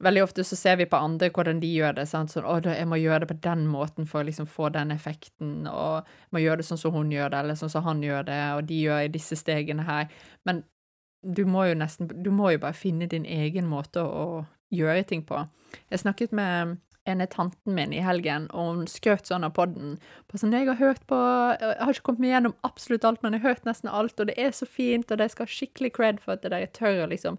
[0.04, 2.06] Veldig ofte så ser vi på andre hvordan de gjør det.
[2.10, 2.32] sant?
[2.32, 5.66] Sånn, å, jeg må gjøre det på den måten for å liksom få den effekten,
[5.70, 8.26] og jeg må gjøre det sånn som hun gjør det, eller sånn som han gjør
[8.28, 10.10] det, og de gjør i disse stegene her.
[10.44, 10.64] Men
[11.26, 15.24] du må jo nesten Du må jo bare finne din egen måte å gjøre ting
[15.26, 15.40] på.
[15.90, 16.76] Jeg snakket med
[17.08, 19.96] ene tanten min i helgen, og hun skjøt sånn av podden.
[20.30, 21.18] På sånn, jeg har hørt på
[21.60, 24.30] Jeg har ikke kommet meg gjennom absolutt alt, men jeg har hørt nesten alt, og
[24.30, 27.10] det er så fint, og de skal ha skikkelig cred for at dere tør å
[27.12, 27.38] liksom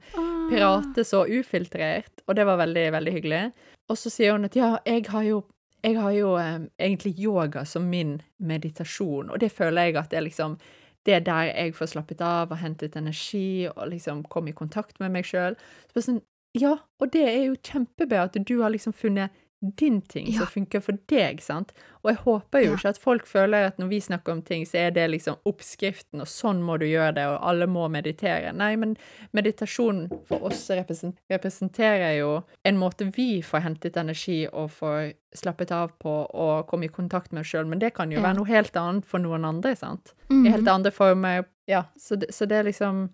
[0.50, 3.44] pirate så ufiltrert, og det var veldig, veldig hyggelig.
[3.88, 5.44] Og så sier hun at ja, jeg har jo,
[5.86, 10.22] jeg har jo eh, egentlig yoga som min meditasjon, og det føler jeg at det
[10.22, 10.60] er liksom
[11.08, 15.00] det er der jeg får slappet av og hentet energi og liksom kom i kontakt
[15.00, 15.56] med meg sjøl.
[15.96, 16.20] Sånn,
[16.58, 20.38] ja, og det er jo kjempebra at du har liksom funnet din ting Ja.
[20.40, 21.72] som funker for deg, sant?
[22.04, 22.76] Og jeg håper jo Ja.
[22.78, 26.22] ikke at folk føler at når vi snakker om ting, så er det liksom oppskriften,
[26.22, 28.54] og sånn må du gjøre det, og alle må meditere.
[28.54, 28.96] Nei, men
[29.34, 35.92] meditasjon for oss representerer jo en måte vi får hentet energi og får slappet av
[36.00, 38.24] på og komme i kontakt med oss sjøl, men det kan jo Ja.
[38.28, 40.14] være noe helt annet for noen andre, sant?
[40.30, 40.46] Mhm.
[40.48, 41.46] I helt andre former.
[41.68, 43.10] Ja, så det, så det er liksom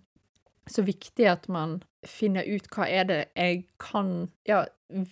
[0.68, 4.64] så viktig at man finner ut hva er det jeg kan, ja,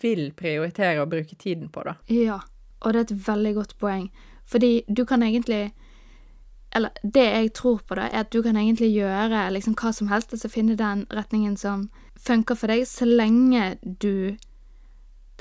[0.03, 1.97] vil prioritere å bruke tiden på, da.
[2.13, 2.41] Ja,
[2.83, 4.11] og det er et veldig godt poeng.
[4.47, 5.73] Fordi du kan egentlig
[6.75, 10.09] Eller det jeg tror på, da, er at du kan egentlig gjøre liksom hva som
[10.09, 14.37] helst, altså finne den retningen som funker for deg, så lenge du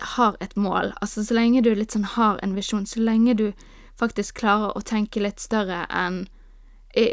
[0.02, 0.92] har et mål.
[1.02, 3.54] Altså så lenge du litt sånn har en visjon, så lenge du
[3.96, 6.26] faktisk klarer å tenke litt større enn
[6.98, 7.06] i,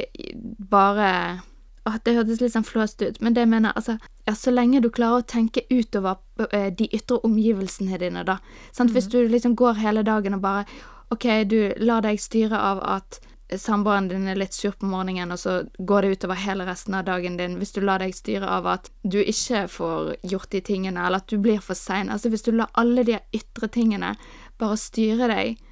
[0.58, 1.40] bare
[1.88, 3.96] Åh, det hørtes litt sånn flåst ut, men det jeg mener, altså
[4.26, 6.18] ja, Så lenge du klarer å tenke utover
[6.52, 8.38] eh, de ytre omgivelsene dine, da.
[8.76, 8.92] Sant?
[8.92, 10.66] Hvis du liksom går hele dagen og bare
[11.14, 13.20] OK, du lar deg styre av at
[13.56, 17.06] samboeren din er litt sur på morgenen, og så går det utover hele resten av
[17.06, 17.56] dagen din.
[17.56, 21.32] Hvis du lar deg styre av at du ikke får gjort de tingene, eller at
[21.32, 22.12] du blir for sein.
[22.12, 24.12] Altså hvis du lar alle de ytre tingene
[24.60, 25.64] bare styre deg,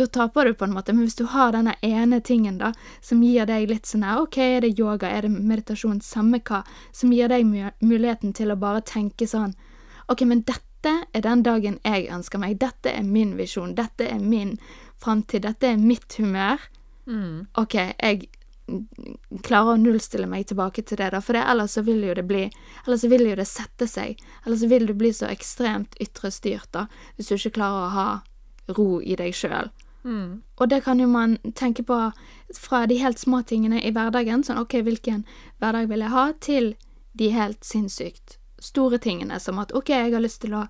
[0.00, 0.94] da taper du på en måte.
[0.96, 2.72] Men hvis du har denne ene tingen da,
[3.04, 6.62] som gir deg litt sånn her, ok, er det yoga, er det meditasjon, samme hva,
[6.96, 9.54] som gir deg muligheten til å bare tenke sånn,
[10.10, 10.66] ok, men dette
[11.12, 14.56] er den dagen jeg ønsker meg, dette er min visjon, dette er min
[15.00, 16.60] framtid, dette er mitt humør.
[17.60, 18.28] Ok, jeg
[19.42, 22.22] klarer å nullstille meg tilbake til det, da, for det, ellers så vil jo det
[22.28, 22.44] bli
[22.86, 24.20] Ellers så vil jo det sette seg.
[24.46, 26.86] Ellers så vil du bli så ekstremt ytre styrt, da,
[27.16, 28.08] hvis du ikke klarer å ha
[28.76, 29.72] ro i deg sjøl.
[30.56, 31.98] Og det kan jo man tenke på
[32.56, 35.24] fra de helt små tingene i hverdagen, sånn ok, hvilken
[35.60, 36.72] hverdag vil jeg ha, til
[37.12, 40.66] de helt sinnssykt store tingene, som at ok, jeg har lyst til å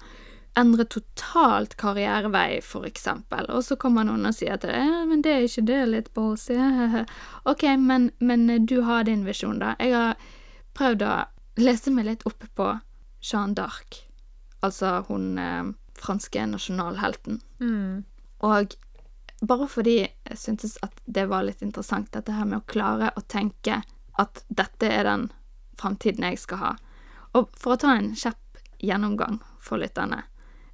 [0.58, 5.22] endre totalt karrierevei, for eksempel, og så kommer noen og sier til deg, ja, men
[5.22, 6.56] det er ikke det litt ballsy,
[7.50, 9.76] ok, men, men du har din visjon, da.
[9.78, 10.16] Jeg har
[10.78, 11.14] prøvd å
[11.60, 12.68] lese meg litt oppe på
[13.22, 14.02] Jeanne d'Arc,
[14.66, 17.40] altså hun eh, franske nasjonalhelten.
[18.46, 18.74] Og
[19.40, 23.24] bare fordi jeg syntes at det var litt interessant, dette her med å klare å
[23.24, 23.80] tenke
[24.20, 25.30] at dette er den
[25.80, 26.72] framtiden jeg skal ha.
[27.38, 30.24] Og for å ta en kjapp gjennomgang for lytterne.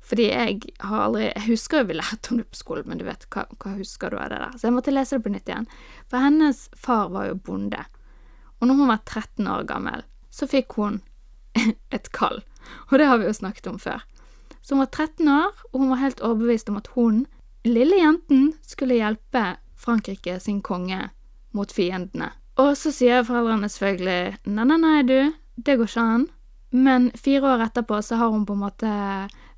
[0.06, 3.04] Fordi jeg har aldri Jeg husker jo vi lærte om det på skolen, men du
[3.06, 4.54] vet, hva, hva husker du av det der?
[4.54, 5.66] Så jeg måtte lese det på nytt igjen.
[6.10, 7.82] For hennes far var jo bonde.
[8.60, 11.00] Og når hun var 13 år gammel, så fikk hun
[11.96, 12.42] et kall.
[12.90, 14.04] Og det har vi jo snakket om før.
[14.62, 17.24] Så hun var 13 år, og hun var helt overbevist om at hun,
[17.68, 21.08] lille jenten, skulle hjelpe Frankrike sin konge
[21.56, 22.30] mot fiendene.
[22.60, 25.18] Og så sier foreldrene selvfølgelig nei, nei, nei, du,
[25.56, 26.28] det går ikke an.
[26.76, 28.92] Men fire år etterpå så har hun på en måte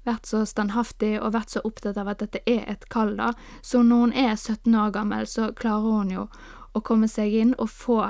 [0.09, 3.33] vært så standhaftig og vært så opptatt av at dette er et kall, da.
[3.63, 6.29] Så når hun er 17 år gammel, så klarer hun jo
[6.73, 8.03] å komme seg inn og få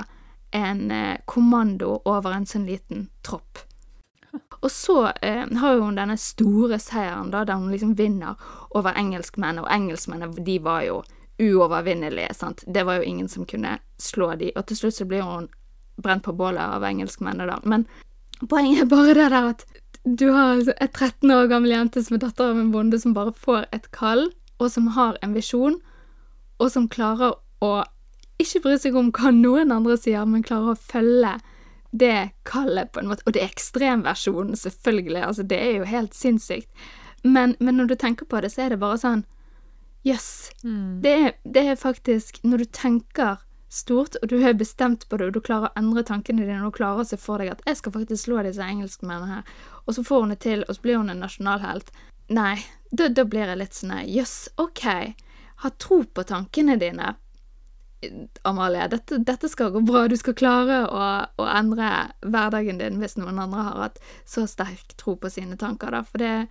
[0.55, 3.65] en eh, kommando over en sånn liten tropp.
[4.63, 8.35] Og så eh, har hun denne store seieren, da, der hun liksom vinner
[8.69, 9.63] over engelskmennene.
[9.63, 11.01] og engelskmennene, de var jo
[11.39, 12.63] uovervinnelige, sant.
[12.67, 15.47] Det var jo ingen som kunne slå de, og til slutt så blir hun
[16.03, 17.59] brent på bålet av engelskmennene, da.
[17.63, 17.87] Men
[18.49, 19.65] poenget er bare det der at
[20.03, 23.13] du har altså et 13 år gammel jente som er datter av en bonde, som
[23.15, 25.79] bare får et kall, og som har en visjon,
[26.59, 27.71] og som klarer å
[28.39, 31.37] ikke bry seg om hva noen andre sier, men klarer å følge
[31.91, 33.23] det kallet på en måte.
[33.25, 36.69] Og det er ekstremversjonen, selvfølgelig, altså det er jo helt sinnssykt.
[37.23, 39.25] Men, men, når du tenker på det, så er det bare sånn
[40.07, 40.51] Jøss.
[40.55, 41.01] Yes, mm.
[41.03, 45.33] det, det, er faktisk Når du tenker stort, og du er bestemt på det, og
[45.35, 47.77] du klarer å endre tankene dine, og du klarer å se for deg at 'jeg
[47.77, 49.51] skal faktisk slå disse engelskmennene her',
[49.85, 51.91] og så får hun det til, og så blir hun en nasjonalhelt
[52.29, 54.85] Nei, da, da blir jeg litt sånn Jøss, yes, OK.
[55.61, 57.15] Ha tro på tankene dine.
[58.47, 60.07] Amalie, dette, dette, skal gå bra.
[60.07, 61.89] Du skal klare å, å, endre
[62.23, 66.03] hverdagen din hvis noen andre har hatt så sterk tro på sine tanker, da.
[66.07, 66.47] For det,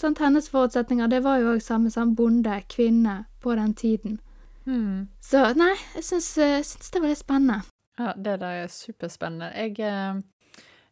[0.00, 4.20] sant, hennes forutsetninger, det var jo òg samme som bonde, kvinne, på den tiden.
[4.66, 5.08] Mm.
[5.20, 7.62] Så nei, jeg syns, syns, det var litt spennende.
[7.98, 9.50] Ja, det der er superspennende.
[9.56, 10.20] Jeg eh,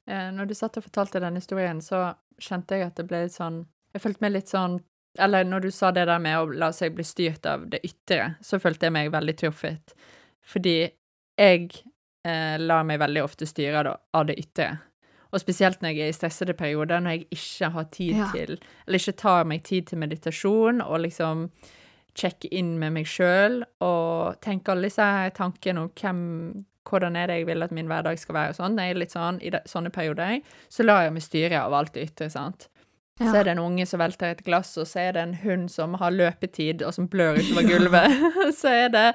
[0.06, 3.36] eh, Når du satt og fortalte den historien, så kjente jeg at det ble litt
[3.36, 4.80] sånn Jeg følte meg litt sånn
[5.18, 8.34] eller når du sa det der med å la seg bli styrt av det ytre,
[8.42, 9.94] så følte jeg meg veldig truffet.
[10.46, 10.76] Fordi
[11.40, 11.66] jeg
[12.26, 14.70] eh, lar meg veldig ofte styre av det ytre.
[15.30, 18.30] Og spesielt når jeg er i stressede perioder, når jeg ikke har tid ja.
[18.34, 21.44] til Eller ikke tar meg tid til meditasjon og liksom
[22.18, 26.24] sjekke inn med meg sjøl og tenke alle disse tankene om hvem
[26.90, 28.74] hvordan er det jeg vil at min hverdag skal være og sånn.
[28.74, 30.40] Når jeg er litt sånn i de, sånne perioder,
[30.72, 32.66] så lar jeg meg styre av alt det ytre, sant.
[33.20, 33.28] Ja.
[33.28, 35.68] Så er det en unge som velter et glass, og så er det en hund
[35.68, 38.22] som har løpetid, og som blør utover gulvet.
[38.60, 39.06] så er det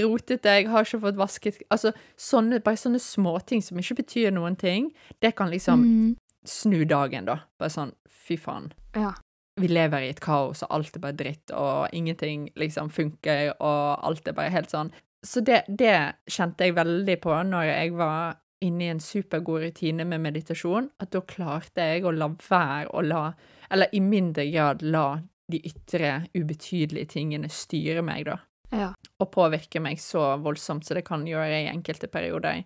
[0.00, 4.56] rotete, jeg har ikke fått vasket Altså sånne, bare sånne småting som ikke betyr noen
[4.56, 6.08] ting, det kan liksom mm.
[6.48, 7.42] snu dagen, da.
[7.60, 8.70] Bare sånn fy faen.
[8.96, 9.12] Ja.
[9.60, 14.06] Vi lever i et kaos, og alt er bare dritt, og ingenting liksom funker, og
[14.08, 14.92] alt er bare helt sånn.
[15.22, 15.94] Så det, det
[16.30, 21.12] kjente jeg veldig på når jeg var inne i en supergod rutine med meditasjon, at
[21.14, 23.24] da klarte jeg å la være å la
[23.72, 28.36] Eller i mindre grad la de ytre, ubetydelige tingene styre meg, da.
[28.72, 28.90] Ja.
[29.20, 32.62] Og påvirke meg så voldsomt som det kan gjøre i enkelte perioder.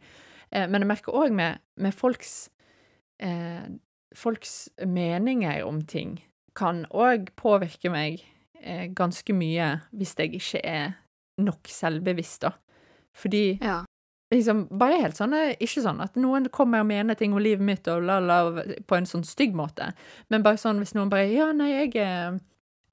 [0.51, 2.49] Eh, men jeg merker òg med, med, folks
[3.23, 3.67] eh,
[4.17, 6.17] Folks meninger om ting
[6.57, 8.23] kan òg påvirke meg
[8.63, 10.95] eh, ganske mye hvis jeg ikke er
[11.43, 12.55] nok selvbevisst, da.
[13.17, 13.83] Fordi ja
[14.35, 17.89] liksom bare helt sånn Ikke sånn at noen kommer og mener ting om livet mitt
[17.93, 18.41] og la, la,
[18.87, 19.93] på en sånn stygg måte,
[20.29, 22.41] men bare sånn hvis noen bare Ja, nei, jeg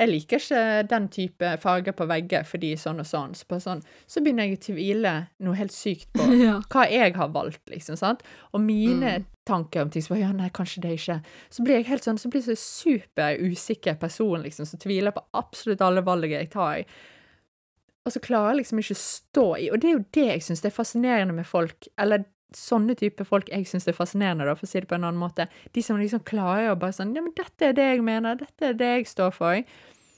[0.01, 3.35] jeg liker ikke den type farger på vegger fordi sånn og sånn.
[3.37, 5.13] Så, sånn, så begynner jeg å tvile
[5.45, 6.57] noe helt sykt på ja.
[6.73, 7.99] hva jeg har valgt, liksom.
[7.99, 8.23] sant?
[8.51, 9.27] Og mine mm.
[9.47, 11.19] tanker om ting som Ja, nei, kanskje det ikke
[11.53, 15.13] Så blir jeg helt sånn, så blir jeg så super usikker person, liksom, som tviler
[15.15, 16.83] på absolutt alle valgene jeg tar.
[18.03, 20.45] Og så klarer jeg liksom ikke å stå i Og det er jo det jeg
[20.47, 22.25] syns er fascinerende med folk, eller
[22.57, 25.21] sånne type folk jeg syns er fascinerende, da, for å si det på en annen
[25.21, 25.47] måte.
[25.73, 28.69] De som liksom klarer å bare sånn Ja, men dette er det jeg mener, dette
[28.69, 29.63] er det jeg står for.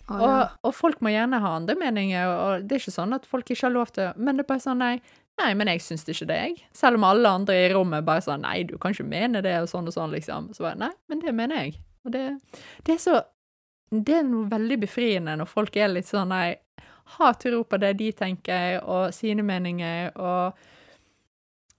[0.06, 0.26] Oh, ja.
[0.26, 3.48] og, og, folk må gjerne ha andre meninger, og det er ikke sånn at folk
[3.50, 5.00] ikke har lov til Men det er bare sånn, nei,
[5.42, 6.68] nei, men jeg syns ikke det, jeg.
[6.78, 9.72] Selv om alle andre i rommet bare sånn Nei, du kan ikke mene det, og
[9.72, 10.52] sånn og sånn, liksom.
[10.54, 11.80] Så bare Nei, men det mener jeg.
[12.06, 12.28] Og det,
[12.86, 13.24] det er så
[13.90, 16.54] Det er noe veldig befriende når folk er litt sånn Nei,
[17.18, 20.58] ha tro på det de tenker, og sine meninger, og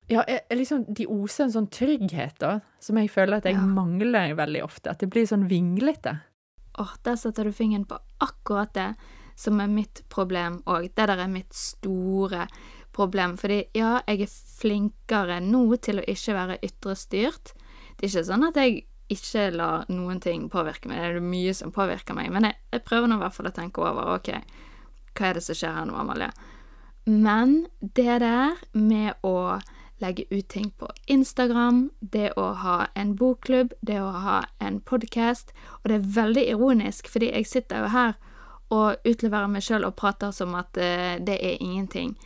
[0.07, 0.23] ja,
[0.55, 3.67] liksom, de oser en sånn trygghet, da, som jeg føler at jeg ja.
[3.67, 4.93] mangler veldig ofte.
[4.93, 6.21] At det blir sånn vinglete.
[6.77, 8.91] Åh, oh, der setter du fingeren på akkurat det
[9.37, 10.91] som er mitt problem òg.
[10.95, 12.47] Det der er mitt store
[12.97, 13.37] problem.
[13.41, 17.57] Fordi ja, jeg er flinkere nå til å ikke være ytrestyrt.
[17.97, 21.03] Det er ikke sånn at jeg ikke lar noen ting påvirke meg.
[21.03, 23.55] Det er mye som påvirker meg, men jeg, jeg prøver nå i hvert fall å
[23.55, 24.17] tenke over.
[24.17, 24.33] OK,
[25.17, 26.31] hva er det som skjer her nå, Amalie?
[27.07, 29.59] Men det der med å
[30.03, 35.55] legge ut ting på Instagram, det å ha en bokklubb, det å ha en podkast
[35.81, 38.17] Og det er veldig ironisk, fordi jeg sitter jo her
[38.75, 42.17] og utleverer meg sjøl og prater som at uh, det er ingenting.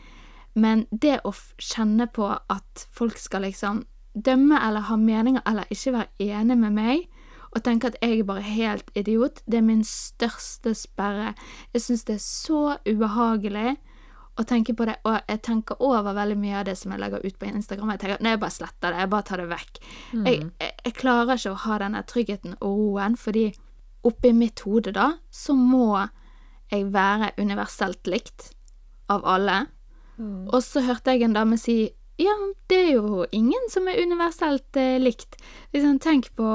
[0.56, 3.84] Men det å kjenne på at folk skal liksom
[4.14, 7.04] dømme eller ha meninger eller ikke være enig med meg,
[7.50, 11.32] og tenker at jeg er bare helt idiot, det er min største sperre.
[11.74, 13.74] Jeg syns det er så ubehagelig
[14.38, 17.24] å tenke på det, og jeg tenker over veldig mye av det som jeg legger
[17.26, 17.90] ut på Instagram.
[17.94, 19.82] Jeg tenker, Nei, jeg bare sletter det, jeg bare tar det vekk.
[20.12, 20.22] Mm.
[20.28, 23.44] Jeg, jeg, jeg, klarer ikke å ha denne tryggheten og roen, fordi
[24.06, 26.06] oppi mitt hode, da, så må
[26.70, 28.52] jeg være universelt likt
[29.10, 29.64] av alle.
[30.20, 31.78] Og så hørte jeg en dame si
[32.20, 32.34] ja,
[32.68, 35.38] det er jo ingen som er universelt eh, likt.
[35.72, 36.48] Liksom, tenk på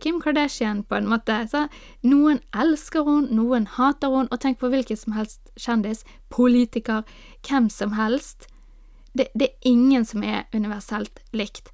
[0.00, 1.36] Kim Kardashian, på en måte.
[1.50, 1.66] Så,
[2.06, 7.04] noen elsker hun, noen hater hun, og tenk på hvilken som helst kjendis, politiker,
[7.44, 8.48] hvem som helst.
[9.12, 11.68] Det, det er ingen som er universelt likt.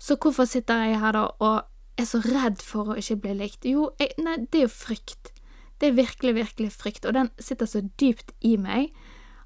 [0.00, 3.68] Så hvorfor sitter jeg her da og er så redd for å ikke bli likt?
[3.68, 5.34] Jo, jeg, nei, det er jo frykt.
[5.82, 8.94] Det er virkelig, virkelig frykt, og den sitter så dypt i meg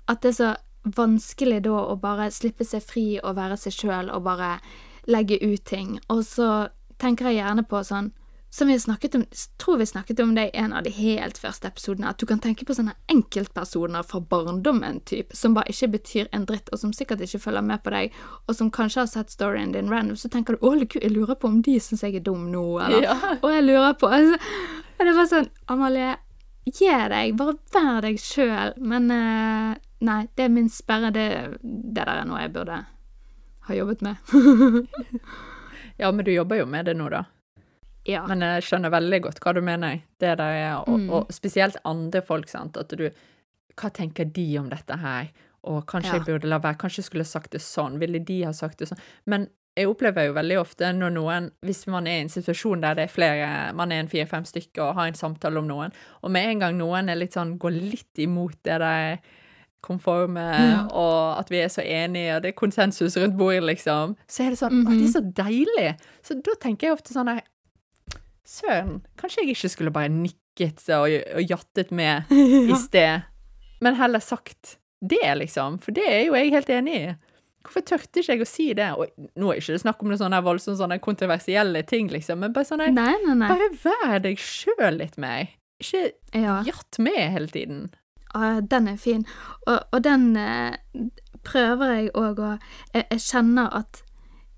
[0.07, 0.51] at det er så
[0.95, 4.57] vanskelig da å bare slippe seg fri og være seg sjøl og bare
[5.11, 5.99] legge ut ting.
[6.13, 6.69] Og så
[6.99, 8.13] tenker jeg gjerne på sånn
[8.57, 9.25] som vi snakket om,
[9.61, 12.39] tror vi snakket om det i en av de helt første episodene, at du kan
[12.41, 16.95] tenke på sånne enkeltpersoner fra barndommen, typ, som bare ikke betyr en dritt, og som
[16.97, 18.15] sikkert ikke følger med på deg,
[18.47, 21.35] og som kanskje har sett storyen din random, så tenker du 'Å, gud, jeg lurer
[21.35, 23.15] på om de syns jeg er dum nå', eller Ja.
[23.43, 24.39] 'Å, jeg lurer på' altså,
[24.99, 26.17] Og det var sånn Amalie,
[26.65, 31.27] gi deg, bare vær deg sjøl, men eh, Nei, det er min sperre, det,
[31.63, 32.83] det der er noe jeg burde
[33.69, 34.17] ha jobbet med.
[35.99, 37.23] Ja, men du jobber jo med det nå, da.
[38.05, 38.21] ja.
[38.29, 40.03] Men jeg skjønner veldig godt hva du mener.
[40.21, 41.07] Det der er, og, Mm.
[41.11, 42.77] og spesielt andre folk, sant.
[42.77, 43.09] At du
[43.77, 45.31] Hva tenker de om dette her?
[45.65, 46.19] Og kanskje Ja.
[46.19, 46.77] jeg burde la være.
[46.79, 47.99] Kanskje jeg skulle sagt det sånn.
[47.99, 48.99] Ville de ha sagt det sånn?
[49.27, 52.95] Men jeg opplever jo veldig ofte når noen Hvis man er i en situasjon der
[52.95, 55.93] det er flere, man er en fire-fem stykker og har en samtale om noen,
[56.23, 59.19] og med en gang noen er litt sånn går litt imot det der
[59.87, 60.89] konforme, mm.
[60.93, 64.51] og at vi er så enige, og det er konsensus rundt bordet, liksom, så er
[64.55, 64.99] det sånn Å, Mhm.
[64.99, 65.91] det er så deilig!
[66.27, 67.43] Så da tenker jeg ofte sånn her
[68.47, 72.29] Søren, kanskje jeg ikke skulle bare nikket og, og jattet med
[72.71, 73.25] i sted,
[73.83, 75.81] men heller sagt det, liksom.
[75.83, 77.09] For det er jo jeg helt enig i.
[77.67, 78.87] Hvorfor tørte ikke jeg å si det?
[78.95, 82.55] Og nå er ikke det snakk om noen sånne voldsomt sånne kontroversielle ting, liksom, men
[82.55, 82.85] bare sånn.
[82.95, 85.49] Bare vær deg sjøl litt mer.
[85.83, 86.61] Ikke Ja.
[86.65, 87.91] jatt med hele tiden.
[88.71, 89.25] Den er fin.
[89.67, 90.77] Og, og den eh,
[91.47, 92.53] prøver jeg òg å
[92.93, 94.03] jeg, jeg kjenner at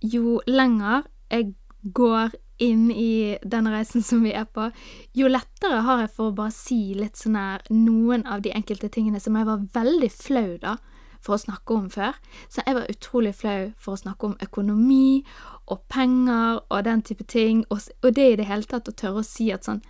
[0.03, 1.55] jo lenger jeg
[1.95, 4.69] går inn i den reisen som vi er på,
[5.15, 8.91] jo lettere har jeg for å bare si litt sånn her noen av de enkelte
[8.91, 10.77] tingene som jeg var veldig flau da
[11.23, 12.19] for å snakke om før.
[12.51, 15.23] Så jeg var utrolig flau for å snakke om økonomi
[15.71, 19.23] og penger og den type ting, og, og det i det hele tatt å tørre
[19.23, 19.83] å si at sånn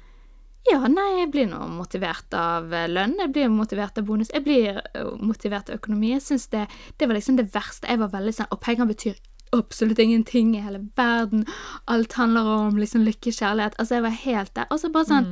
[0.73, 4.45] ja, nei, jeg blir nå motivert av eh, lønn, jeg blir motivert av bonus, jeg
[4.47, 6.13] blir eh, motivert av økonomi.
[6.15, 6.67] Jeg synes det,
[6.99, 7.89] det var liksom det verste.
[7.89, 9.19] Jeg var veldig sånn Og penger betyr
[9.57, 11.47] absolutt ingenting i hele verden.
[11.89, 13.79] Alt handler om liksom lykke, kjærlighet.
[13.79, 14.67] Altså, jeg var helt der.
[14.71, 15.31] Og så bare sånn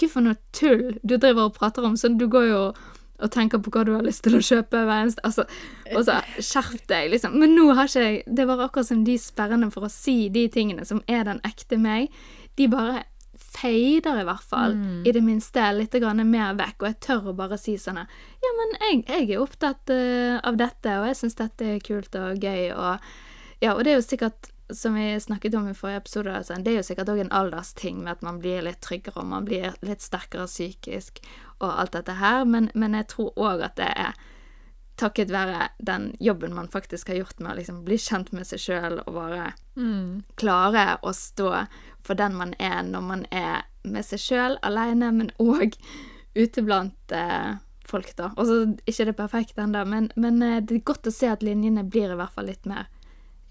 [0.00, 1.96] Gud, for noe tull du driver og prater om.
[2.00, 2.60] Sånn, du går jo
[3.22, 5.44] og tenker på hva du har lyst til å kjøpe hver eneste altså,
[5.94, 7.36] Og så skjerp deg, liksom.
[7.38, 10.48] Men nå har ikke jeg Det var akkurat som de sperrene for å si de
[10.52, 12.10] tingene som er den ekte meg.
[12.58, 13.04] De bare
[13.52, 14.76] fader i hvert fall,
[15.06, 15.94] i det minste litt
[16.24, 19.92] mer vekk, og jeg tør å bare si sånn Ja, men jeg, jeg er opptatt
[19.92, 22.98] uh, av dette, og jeg syns dette er kult og gøy, og
[23.62, 26.72] Ja, og det er jo sikkert, som vi snakket om i forrige episode, altså, det
[26.72, 29.76] er jo sikkert òg en aldersting med at man blir litt tryggere, og man blir
[29.86, 31.22] litt sterkere psykisk,
[31.60, 34.18] og alt dette her, men, men jeg tror òg at det er
[35.02, 38.62] takket være den jobben man faktisk har gjort med å liksom bli kjent med seg
[38.62, 39.50] sjøl og bare
[40.40, 41.50] klare å stå
[42.06, 45.76] for den man er når man er med seg sjøl alene, men òg
[46.34, 47.52] ute blant eh,
[47.86, 48.30] folk, da.
[48.36, 51.44] Og så ikke det perfekte ennå, men, men eh, det er godt å se at
[51.46, 52.88] linjene blir i hvert fall litt mer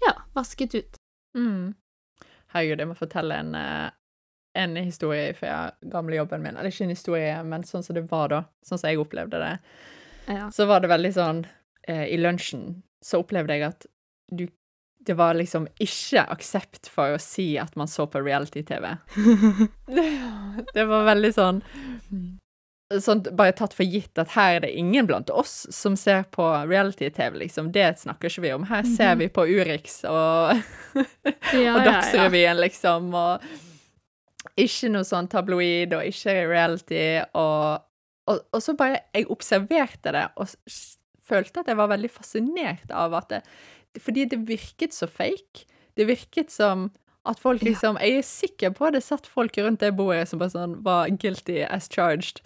[0.02, 1.00] ja, vasket ut.
[1.38, 1.72] Mm.
[2.52, 3.88] Herregud, jeg må fortelle en, eh,
[4.58, 6.56] en historie fra gamle jobben min.
[6.56, 8.42] Eller ikke en historie, men sånn som det var da.
[8.66, 9.54] Sånn som jeg opplevde det.
[10.26, 10.50] Ja.
[10.54, 11.44] Så var det veldig sånn
[11.88, 13.86] eh, I lunsjen så opplevde jeg at
[14.30, 14.46] du
[15.02, 18.92] Det var liksom ikke aksept for å si at man så på reality-TV.
[19.90, 20.04] det,
[20.76, 21.58] det var veldig sånn
[23.02, 26.44] Sånn bare tatt for gitt at her er det ingen blant oss som ser på
[26.68, 27.70] reality-TV, liksom.
[27.72, 28.66] Det snakker ikke vi om.
[28.68, 30.60] Her ser vi på Urix og
[31.56, 33.40] Ja, og Dagsrevyen, liksom, og
[34.60, 37.80] ikke noe sånn tabloid, og ikke reality, og,
[38.26, 40.48] og, og så bare Jeg observerte det, og
[41.22, 43.42] følte at jeg var veldig fascinert av at det
[44.00, 45.66] Fordi det virket så fake.
[45.96, 46.90] Det virket som
[47.26, 50.40] at folk liksom Jeg er sikker på at det satt folk rundt det bordet som
[50.40, 52.40] bare sånn var guilty as charged,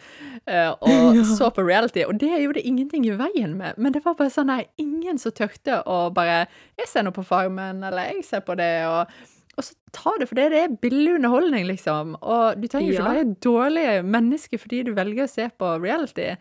[0.45, 4.19] eh, og så på reality, og det gjorde ingenting i veien med, men det var
[4.19, 6.45] bare sånn nei, ingen som tørte å bare
[6.77, 9.09] Jeg ser noe på Farmen, eller jeg ser på det, og
[9.57, 12.15] og så ta det for det det er billig underholdning, liksom.
[12.21, 13.13] Og du trenger jo ikke Ja.
[13.15, 16.37] være et dårlig menneske fordi du velger å se på reality.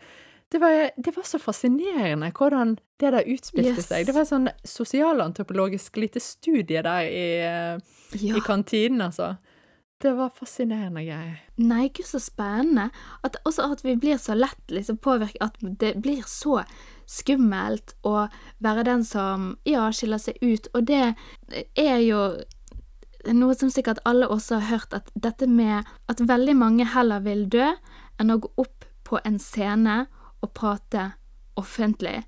[0.50, 3.88] Det var, det var så fascinerende hvordan det der utspilte Yes.
[3.88, 4.06] seg.
[4.06, 7.78] Det var et sånn sosialantropologisk lite studie der i,
[8.20, 8.36] Ja.
[8.36, 9.38] i kantinen, altså.
[9.98, 11.38] Det var fascinerende greier.
[11.56, 12.90] Nei, gud, så spennende.
[13.24, 16.62] At, også at vi blir så lett liksom påvirket At det blir så
[17.08, 18.28] skummelt å
[18.62, 20.68] være den som, ja, skiller seg ut.
[20.74, 21.14] Og det
[21.78, 22.20] er jo
[23.34, 27.46] noe som sikkert alle også har hørt, at dette med at veldig mange heller vil
[27.50, 27.66] dø
[28.20, 30.04] enn å gå opp på en scene
[30.42, 31.12] og prate
[31.56, 32.22] offentlig.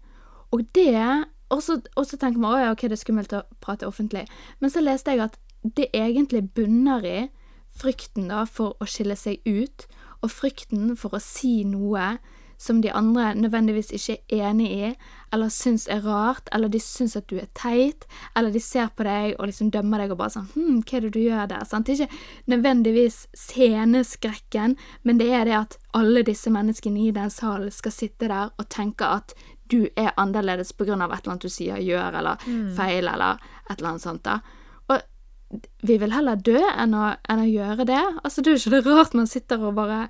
[0.53, 4.27] Og det Og så tenker man å ja, ok, det er skummelt å prate offentlig.
[4.61, 7.31] Men så leste jeg at det egentlig bunner i
[7.73, 9.87] frykten da for å skille seg ut,
[10.21, 12.19] og frykten for å si noe
[12.59, 14.91] som de andre nødvendigvis ikke er enig i,
[15.33, 18.07] eller syns er rart, eller de syns at du er teit,
[18.37, 21.07] eller de ser på deg og liksom dømmer deg og bare sånn Hm, hva er
[21.07, 21.67] det du gjør der?
[21.69, 21.87] Sant?
[21.87, 24.75] Det er ikke nødvendigvis sceneskrekken,
[25.07, 28.69] men det er det at alle disse menneskene i den salen skal sitte der og
[28.73, 29.37] tenke at
[29.69, 32.41] du er annerledes av et eller annet du sier, gjør, eller
[32.77, 33.37] feil, eller
[33.69, 34.41] et eller annet sånt, da.
[34.89, 38.01] Og vi vil heller dø enn å, enn å gjøre det.
[38.25, 40.07] Altså, det er jo ikke det rart man sitter og bare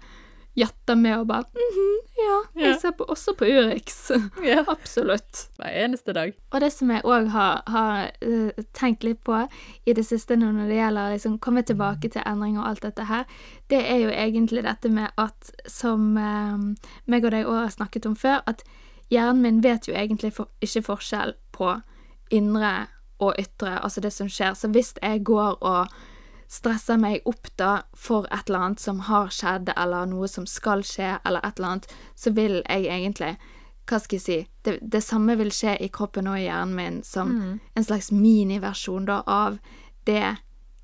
[0.58, 4.10] jatter med og bare mhm, ja, jeg ser på, også på Urix.
[4.48, 4.64] Ja.
[4.68, 5.48] Absolutt.
[5.56, 6.32] Hver eneste dag.
[6.50, 9.44] Og det som jeg òg har, har eh, tenkt litt på
[9.86, 13.06] i det siste nå når det gjelder liksom komme tilbake til endring og alt dette
[13.06, 13.24] her,
[13.70, 18.08] det er jo egentlig dette med at, som eh, meg og deg òg har snakket
[18.10, 18.64] om før, at
[19.12, 21.78] hjernen min vet jo egentlig for, ikke forskjell på
[22.34, 22.88] indre
[23.18, 24.54] og ytre, altså det som skjer.
[24.54, 25.94] Så hvis jeg går og
[26.48, 30.84] stresser meg opp da for et eller annet som har skjedd, eller noe som skal
[30.86, 33.36] skje, eller et eller annet, så vil jeg egentlig
[33.88, 36.98] hva skal jeg si, det, det samme vil skje i kroppen og i hjernen min
[37.06, 39.56] som en slags miniversjon da av
[40.04, 40.36] det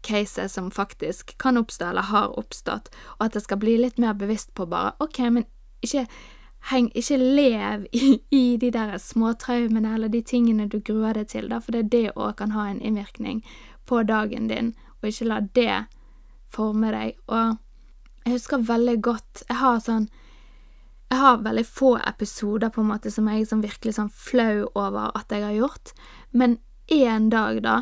[0.04, 4.16] caset som faktisk kan oppstå eller har oppstått, og at jeg skal bli litt mer
[4.16, 5.46] bevisst på bare OK, men
[5.84, 6.06] ikke
[6.70, 11.48] heng, ikke lev i, i de der småtraumene eller de tingene du gruer deg til,
[11.52, 13.42] da, for det, er det òg kan ha en innvirkning
[13.88, 14.72] på dagen din,
[15.05, 15.84] og ikke la det
[16.55, 17.16] forme deg.
[17.28, 17.57] Og
[18.24, 20.07] jeg husker veldig godt Jeg har sånn
[21.12, 24.64] jeg har veldig få episoder på en måte som jeg er sånn virkelig sånn flau
[24.72, 25.92] over at jeg har gjort,
[26.32, 26.57] men
[26.90, 27.76] én dag, da,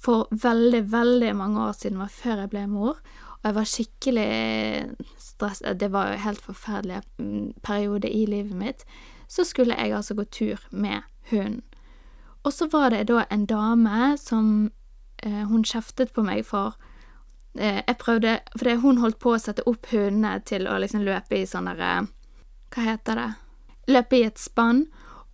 [0.00, 3.02] for veldig, veldig mange år siden, var før jeg ble mor,
[3.42, 4.28] og jeg var skikkelig
[5.20, 8.84] stresset Det var jo en helt forferdelig mm, periode i livet mitt.
[9.28, 11.62] Så skulle jeg altså gå tur med hunden.
[12.42, 14.70] Og så var det da en dame som
[15.22, 16.74] Hun kjeftet på meg for
[17.58, 21.38] eh, Jeg prøvde Fordi hun holdt på å sette opp hundene til å liksom løpe
[21.38, 22.08] i sånn derre
[22.74, 23.30] Hva heter det?
[23.92, 24.86] Løpe i et spann.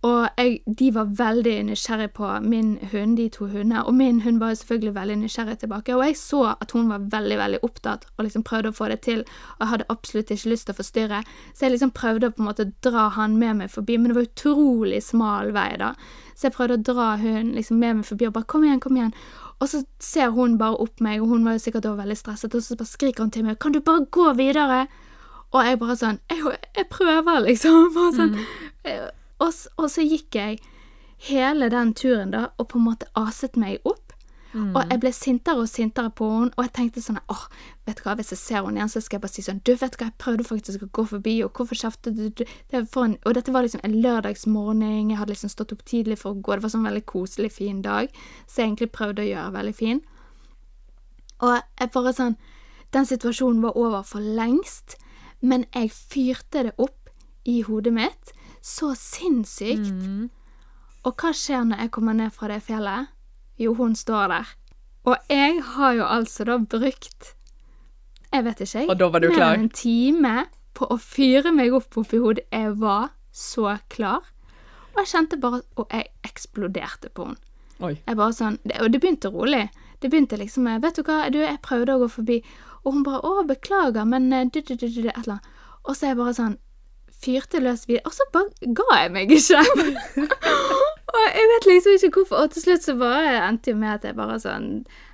[0.07, 4.39] Og jeg, de var veldig nysgjerrig på min hund, de to hundene, og min hund
[4.39, 5.95] var jo selvfølgelig veldig nysgjerrig tilbake.
[5.95, 9.01] Og jeg så at hun var veldig, veldig opptatt og liksom prøvde å få det
[9.03, 9.25] til,
[9.57, 11.19] og jeg hadde absolutt ikke lyst til å forstyrre,
[11.51, 14.19] så jeg liksom prøvde å på en måte dra han med meg forbi, men det
[14.21, 15.91] var utrolig smal vei, da.
[16.31, 18.95] Så jeg prøvde å dra hunden liksom med meg forbi og bare 'kom igjen, kom
[18.95, 19.15] igjen'.
[19.59, 22.55] Og så ser hun bare opp meg, og hun var jo sikkert også veldig stresset,
[22.55, 24.87] og så bare skriker hun til meg 'kan du bare gå videre'?
[25.51, 27.89] Og jeg bare sånn Jeg, jeg prøver, liksom.
[27.95, 28.35] Bare sånn.
[28.85, 29.09] mm.
[29.39, 30.59] Og, og så gikk jeg
[31.17, 34.08] hele den turen da, og på en måte aset meg opp.
[34.53, 37.43] Og jeg ble sintere og sintere på henne, og jeg tenkte sånn åh,
[37.85, 39.75] vet du hva, hvis jeg ser henne igjen, så skal jeg bare si sånn Du,
[39.77, 42.23] vet du hva, jeg prøvde faktisk å gå forbi, og hvorfor kjeftet du?
[42.33, 42.41] du
[42.71, 46.33] det en, og dette var liksom en lørdagsmorgen, jeg hadde liksom stått opp tidlig for
[46.33, 48.09] å gå, det var sånn veldig koselig, fin dag,
[48.47, 50.01] så jeg egentlig prøvde å gjøre veldig fin.
[51.45, 52.39] Og jeg bare sånn
[52.89, 54.95] Den situasjonen var over for lengst,
[55.45, 57.11] men jeg fyrte det opp
[57.45, 58.31] i hodet mitt
[58.65, 59.93] så sinnssykt.
[61.05, 63.13] Og hva skjer når jeg kommer ned fra det fjellet?
[63.59, 64.55] Jo, hun står der.
[65.03, 67.33] Og jeg har jo altså da brukt
[68.31, 68.89] Jeg vet ikke, jeg.
[68.89, 69.53] Og da var du mer klar?
[69.57, 70.33] enn en time
[70.77, 72.45] på å fyre meg opp oppi hodet.
[72.53, 74.29] Jeg var så klar.
[74.93, 77.41] Og jeg kjente bare Og jeg eksploderte på henne.
[77.79, 77.93] Oi.
[78.05, 79.69] Jeg bare sånn, det, Og det begynte rolig.
[79.99, 82.43] Det begynte liksom med 'Vet du hva, du, jeg prøvde å gå forbi',
[82.83, 85.47] og hun bare 'Å, beklager, men eh, du, du, du, du, et eller annet'.
[85.83, 86.57] Og så er jeg bare sånn
[87.19, 88.05] Fyrte løs videre.
[88.05, 89.59] Og så bare ga jeg meg ikke.
[91.09, 92.43] og jeg vet liksom ikke hvorfor.
[92.43, 94.67] Og til slutt så bare endte jo med at jeg bare sånn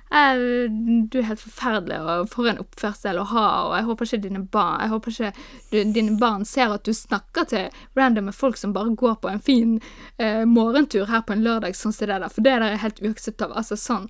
[0.06, 4.42] Du er helt forferdelig, og for en oppførsel å ha, og jeg håper ikke dine
[4.54, 5.32] barn Jeg håper ikke
[5.72, 9.42] du, dine barn ser at du snakker til randomme folk som bare går på en
[9.42, 9.80] fin
[10.18, 13.02] eh, morgentur her på en lørdag sånn som det der, for det der er helt
[13.02, 13.58] uakseptabelt.
[13.58, 14.06] Altså sånn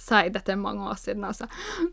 [0.00, 1.44] sa jeg dette er mange år siden, altså.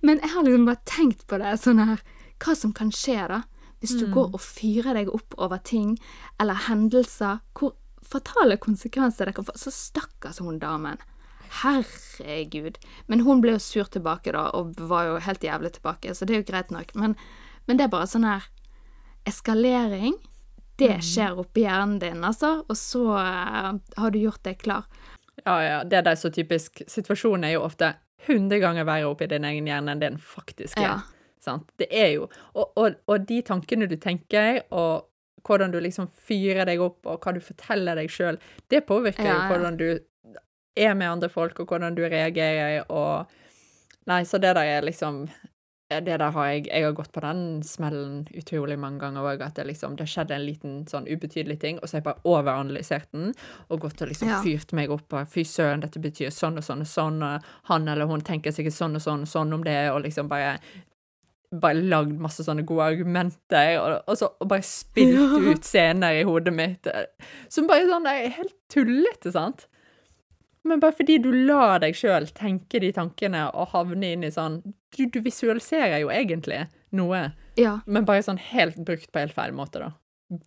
[0.01, 2.03] Men jeg har liksom bare tenkt på det sånn her
[2.37, 3.41] Hva som kan skje, da?
[3.81, 5.97] Hvis du går og fyrer deg opp over ting
[6.41, 7.75] eller hendelser, hvor
[8.11, 9.55] fatale konsekvenser det kan få.
[9.55, 11.01] Så stakkars hun damen.
[11.61, 12.77] Herregud.
[13.07, 16.35] Men hun ble jo sur tilbake, da, og var jo helt jævlig tilbake, så det
[16.35, 16.93] er jo greit nok.
[16.95, 17.15] Men,
[17.67, 18.47] men det er bare sånn her
[19.27, 20.15] Eskalering,
[20.79, 24.85] det skjer oppi hjernen din, altså, og så uh, har du gjort deg klar.
[25.43, 26.83] Ja, ja, det er det så typisk.
[26.87, 27.95] Situasjonen er jo ofte
[28.27, 30.87] 100 ganger verre oppi din egen hjerne enn det den faktisk er.
[30.87, 30.97] Ja.
[31.43, 31.69] sant.
[31.79, 35.06] Det er jo Og, og, og de tankene du tenker, og
[35.47, 38.37] hvordan du liksom fyrer deg opp, og hva du forteller deg sjøl,
[38.69, 39.49] det påvirker Ja, jo ja.
[39.53, 39.87] hvordan du
[40.77, 43.27] er med andre folk, og hvordan du reagerer, og
[44.07, 45.25] Nei, så det der er liksom
[45.89, 49.55] det der har jeg Jeg har gått på den smellen utrolig mange ganger òg, at
[49.55, 53.07] det liksom Det skjedde en liten sånn ubetydelig ting, og så har jeg bare overanalysert
[53.15, 53.33] den
[53.69, 54.41] og gått og liksom Ja.
[54.43, 57.41] fyrt meg opp og Fy søren, dette betyr sånn og sånn og sånn, og
[57.71, 60.59] han eller hun tenker sikkert sånn og sånn og sånn om det, og liksom bare
[61.51, 65.51] bare lagd masse sånne gode argumenter, og, og så og bare spilt Ja.
[65.53, 67.05] ut scener i hodet mitt eh,
[67.49, 69.67] som bare sånn er helt tullete, sant?
[70.67, 74.57] Men bare fordi du lar deg sjøl tenke de tankene og havne inn i sånn
[74.97, 77.77] du, du visualiserer jo egentlig noe, Ja.
[77.85, 79.93] men bare sånn helt brukt på helt feil måte, da.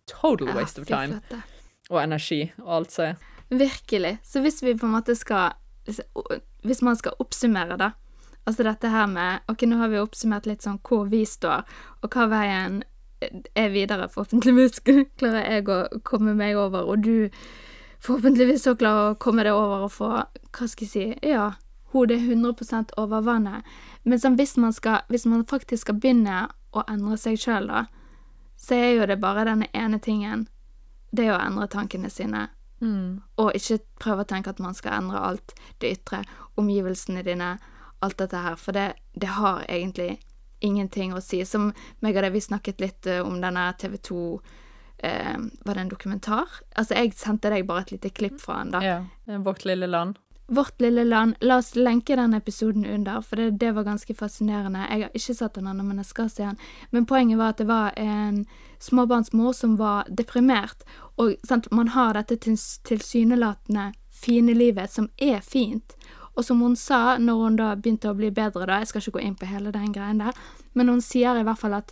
[0.05, 1.21] Total Ja, waste of time.
[1.25, 1.41] flate.
[1.89, 3.15] Og energi og alt så
[3.49, 4.19] Virkelig.
[4.23, 5.53] Så hvis vi på en måte skal
[6.63, 7.91] Hvis man skal oppsummere, da
[8.45, 11.65] Altså dette her med Ok, nå har vi oppsummert litt sånn hvor vi står,
[12.01, 12.81] og hva veien
[13.55, 14.09] er videre.
[14.09, 14.81] Forhåpentligvis
[15.19, 17.29] klarer jeg å komme meg over, og du
[18.01, 21.51] forhåpentligvis så klarer å komme deg over og få Hva skal jeg si Ja,
[21.93, 23.67] hodet 100 over vannet.
[24.03, 27.85] Men sånn, hvis, man skal, hvis man faktisk skal begynne å endre seg sjøl, da,
[28.57, 30.47] så er jo det bare denne ene tingen.
[31.11, 32.47] Det er å endre tankene sine.
[33.37, 36.23] Og ikke prøve å tenke at man skal endre alt det ytre,
[36.57, 37.57] omgivelsene dine,
[38.01, 40.19] alt dette her, for det, det har egentlig
[40.61, 41.43] ingenting å si.
[41.45, 44.23] Som meg og deg, vi snakket litt eh, om denne TV 2
[45.03, 46.59] eh, Var det en dokumentar?
[46.75, 48.83] Altså, jeg sendte deg bare et lite klipp fra den, da.
[48.85, 49.39] Ja.
[49.45, 50.19] Vårt lille land.
[50.51, 51.37] Vårt lille land.
[51.47, 54.83] La oss lenke den episoden under, for det, det var ganske fascinerende.
[54.89, 56.59] Jeg har ikke sett den ennå, men jeg skal se den.
[56.91, 58.43] Men poenget var at det var en
[58.81, 60.83] småbarnsmor som var deprimert.
[61.21, 65.95] Og sant, man har dette tilsynelatende fine livet som er fint.
[66.35, 69.17] Og som hun sa når hun da begynte å bli bedre, da, jeg skal ikke
[69.17, 70.37] gå inn på hele den greien der,
[70.73, 71.91] men hun sier i hvert fall at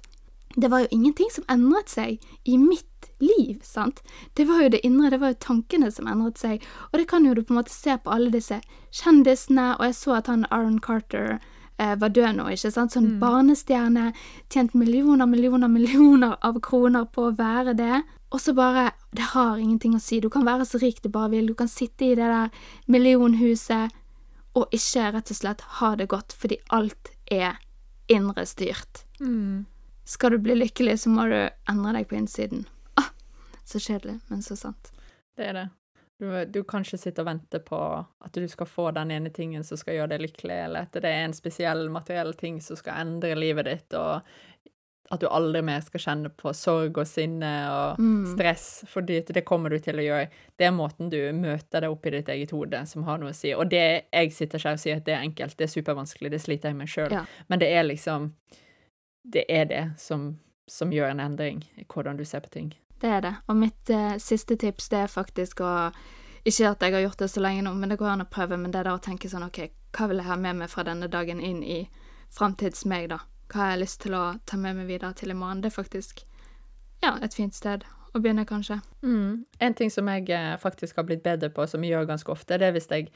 [0.55, 2.85] det var jo ingenting som endret seg i mitt
[3.19, 4.01] liv, sant?
[4.33, 7.27] Det var jo det indre, det var jo tankene som endret seg, og det kan
[7.27, 8.61] jo du på en måte se på alle disse
[8.95, 11.37] kjendisene, og jeg så at han Aaron Carter
[11.77, 12.95] eh, var død nå, ikke sant?
[12.95, 14.09] Sånn barnestjerne,
[14.49, 19.57] tjent millioner, millioner, millioner av kroner på å være det, og så bare, det har
[19.57, 22.15] ingenting å si, du kan være så rik du bare vil, du kan sitte i
[22.17, 22.51] det der
[22.89, 23.95] millionhuset,
[24.57, 27.59] og ikke rett og slett ha det godt, fordi alt er
[28.09, 29.03] indre styrt.
[30.09, 31.37] Skal du bli lykkelig, så må du
[31.69, 32.63] endre deg på innsiden.
[32.97, 33.11] Ah,
[33.65, 34.89] så kjedelig, men så sant.
[35.37, 35.67] Det er det.
[36.19, 39.63] Du, du kan ikke sitte og vente på at du skal få den ene tingen
[39.63, 43.05] som skal gjøre deg lykkelig, eller at det er en spesiell materiell ting som skal
[43.05, 44.25] endre livet ditt, og
[45.11, 48.25] at du aldri mer skal kjenne på sorg og sinne og Mm.
[48.35, 50.27] stress, for det kommer du til å gjøre.
[50.57, 53.35] Det er måten du møter det opp i ditt eget hode som har noe å
[53.35, 53.53] si.
[53.53, 56.41] Og det jeg sitter ikke og sier at det er enkelt, det er supervanskelig, det
[56.41, 57.25] sliter jeg med sjøl, Ja.
[57.49, 58.33] men det er liksom
[59.29, 62.73] Det er det som, som gjør en endring i hvordan du ser på ting.
[62.99, 63.35] Det er det.
[63.49, 65.91] Og mitt eh, siste tips, det er faktisk å
[66.45, 68.57] Ikke at jeg har gjort det så lenge nå, men det går an å prøve,
[68.57, 70.83] men det er da å tenke sånn OK, hva vil jeg ha med meg fra
[70.83, 71.87] denne dagen inn i
[72.31, 73.19] framtids-meg, da?
[73.49, 75.63] Hva har jeg lyst til å ta med meg videre til i morgen?
[75.63, 76.21] Det er faktisk
[77.01, 78.79] ja, et fint sted å begynne, kanskje.
[79.05, 79.45] Mm.
[79.61, 82.57] En ting som jeg eh, faktisk har blitt bedre på, som jeg gjør ganske ofte,
[82.59, 83.09] det er hvis jeg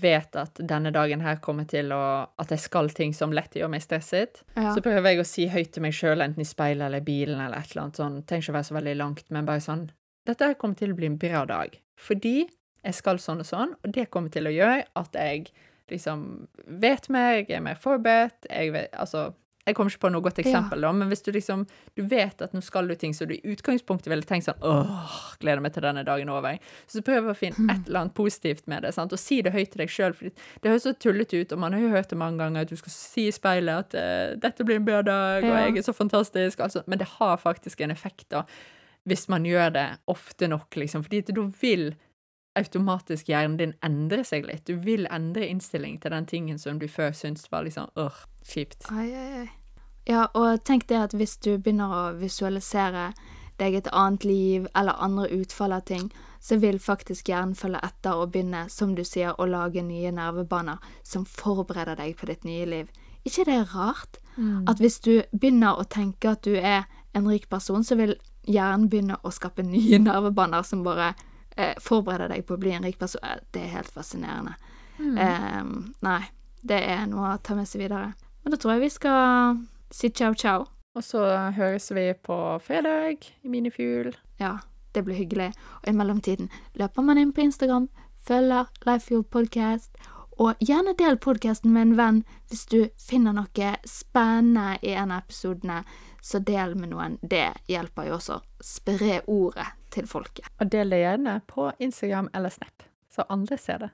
[0.00, 2.04] vet at denne dagen her kommer til å
[2.40, 4.42] At jeg skal ting som lett gjør meg stresset.
[4.56, 4.72] Ja.
[4.74, 7.38] Så prøver jeg å si høyt til meg sjøl, enten i speilet eller i bilen
[7.38, 8.16] eller et eller annet sånn.
[8.24, 9.86] Trenger ikke å være så veldig langt, men bare sånn
[10.24, 11.74] Dette her kommer til å bli en bra dag.
[12.00, 15.50] Fordi jeg skal sånn og sånn, og det kommer til å gjøre at jeg
[15.92, 16.46] liksom
[16.80, 19.34] vet mer, jeg er mer forberedt, jeg vet Altså
[19.66, 21.62] jeg kommer ikke på noe godt eksempel, da, men hvis du liksom
[21.96, 25.14] du vet at nå skal du ting så du i utgangspunktet ville tenkt sånn åh,
[25.40, 28.66] gleder meg til denne dagen er over, så prøv å finne et eller annet positivt
[28.66, 29.12] med det, sant?
[29.12, 31.72] og si det høyt til deg sjøl, for det høres så tullete ut, og man
[31.72, 34.64] har jo hørt det mange ganger, at du skal si i speilet at eh, 'dette
[34.64, 35.64] blir en bra dag', og Ja.
[35.64, 38.44] 'jeg er så fantastisk', altså, men det har faktisk en effekt, da,
[39.06, 41.94] hvis man gjør det ofte nok, liksom, fordi da vil
[42.58, 44.66] automatisk hjernen din endre seg litt.
[44.66, 48.86] Du vil endre innstilling til den tingen som du før syntes var liksom åh, kjipt.
[48.90, 49.48] Ai, ai, ai.
[50.08, 53.12] Ja, og tenk det at hvis du begynner å visualisere
[53.58, 56.10] deg et annet liv eller andre utfall av ting,
[56.44, 60.82] så vil faktisk hjernen følge etter og begynne, som du sier, å lage nye nervebaner
[61.06, 62.90] som forbereder deg på ditt nye liv.
[63.24, 64.18] ikke det er rart?
[64.68, 66.84] At hvis du begynner å tenke at du er
[67.14, 71.14] en rik person, så vil hjernen begynne å skape nye nervebaner som bare
[71.56, 73.20] eh, forbereder deg på å bli en rik person.
[73.22, 74.54] Eh, Det er helt fascinerende.
[75.00, 75.62] Eh,
[76.02, 76.20] nei,
[76.62, 78.14] det er noe å ta med seg videre.
[78.44, 79.58] Men da tror jeg vi skal
[79.90, 80.66] si ciao, ciao.
[80.94, 81.24] Og så
[81.56, 84.14] høres vi på fredag i Minifugl.
[84.38, 84.58] Ja,
[84.92, 85.52] det blir hyggelig.
[85.82, 87.88] Og i mellomtiden løper man inn på Instagram,
[88.24, 89.90] følger Lifefuel Podcast
[90.38, 92.16] Og gjerne del podkasten med en venn
[92.50, 95.84] hvis du finner noe spennende i en av episodene.
[96.20, 97.18] Så del med noen.
[97.22, 98.40] Det hjelper jo også.
[98.60, 100.48] Spre ordet til folket.
[100.60, 103.92] Og del det gjerne på Instagram eller Snap, så andre ser det.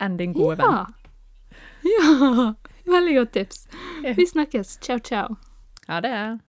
[0.00, 0.72] Enn din gode venn.
[0.72, 0.86] Ja.
[1.90, 2.52] ja!
[2.96, 3.68] Veldig godt tips.
[4.16, 4.78] Vi snakkes.
[4.82, 5.36] Ciao, ciao.
[5.88, 6.45] Ha det.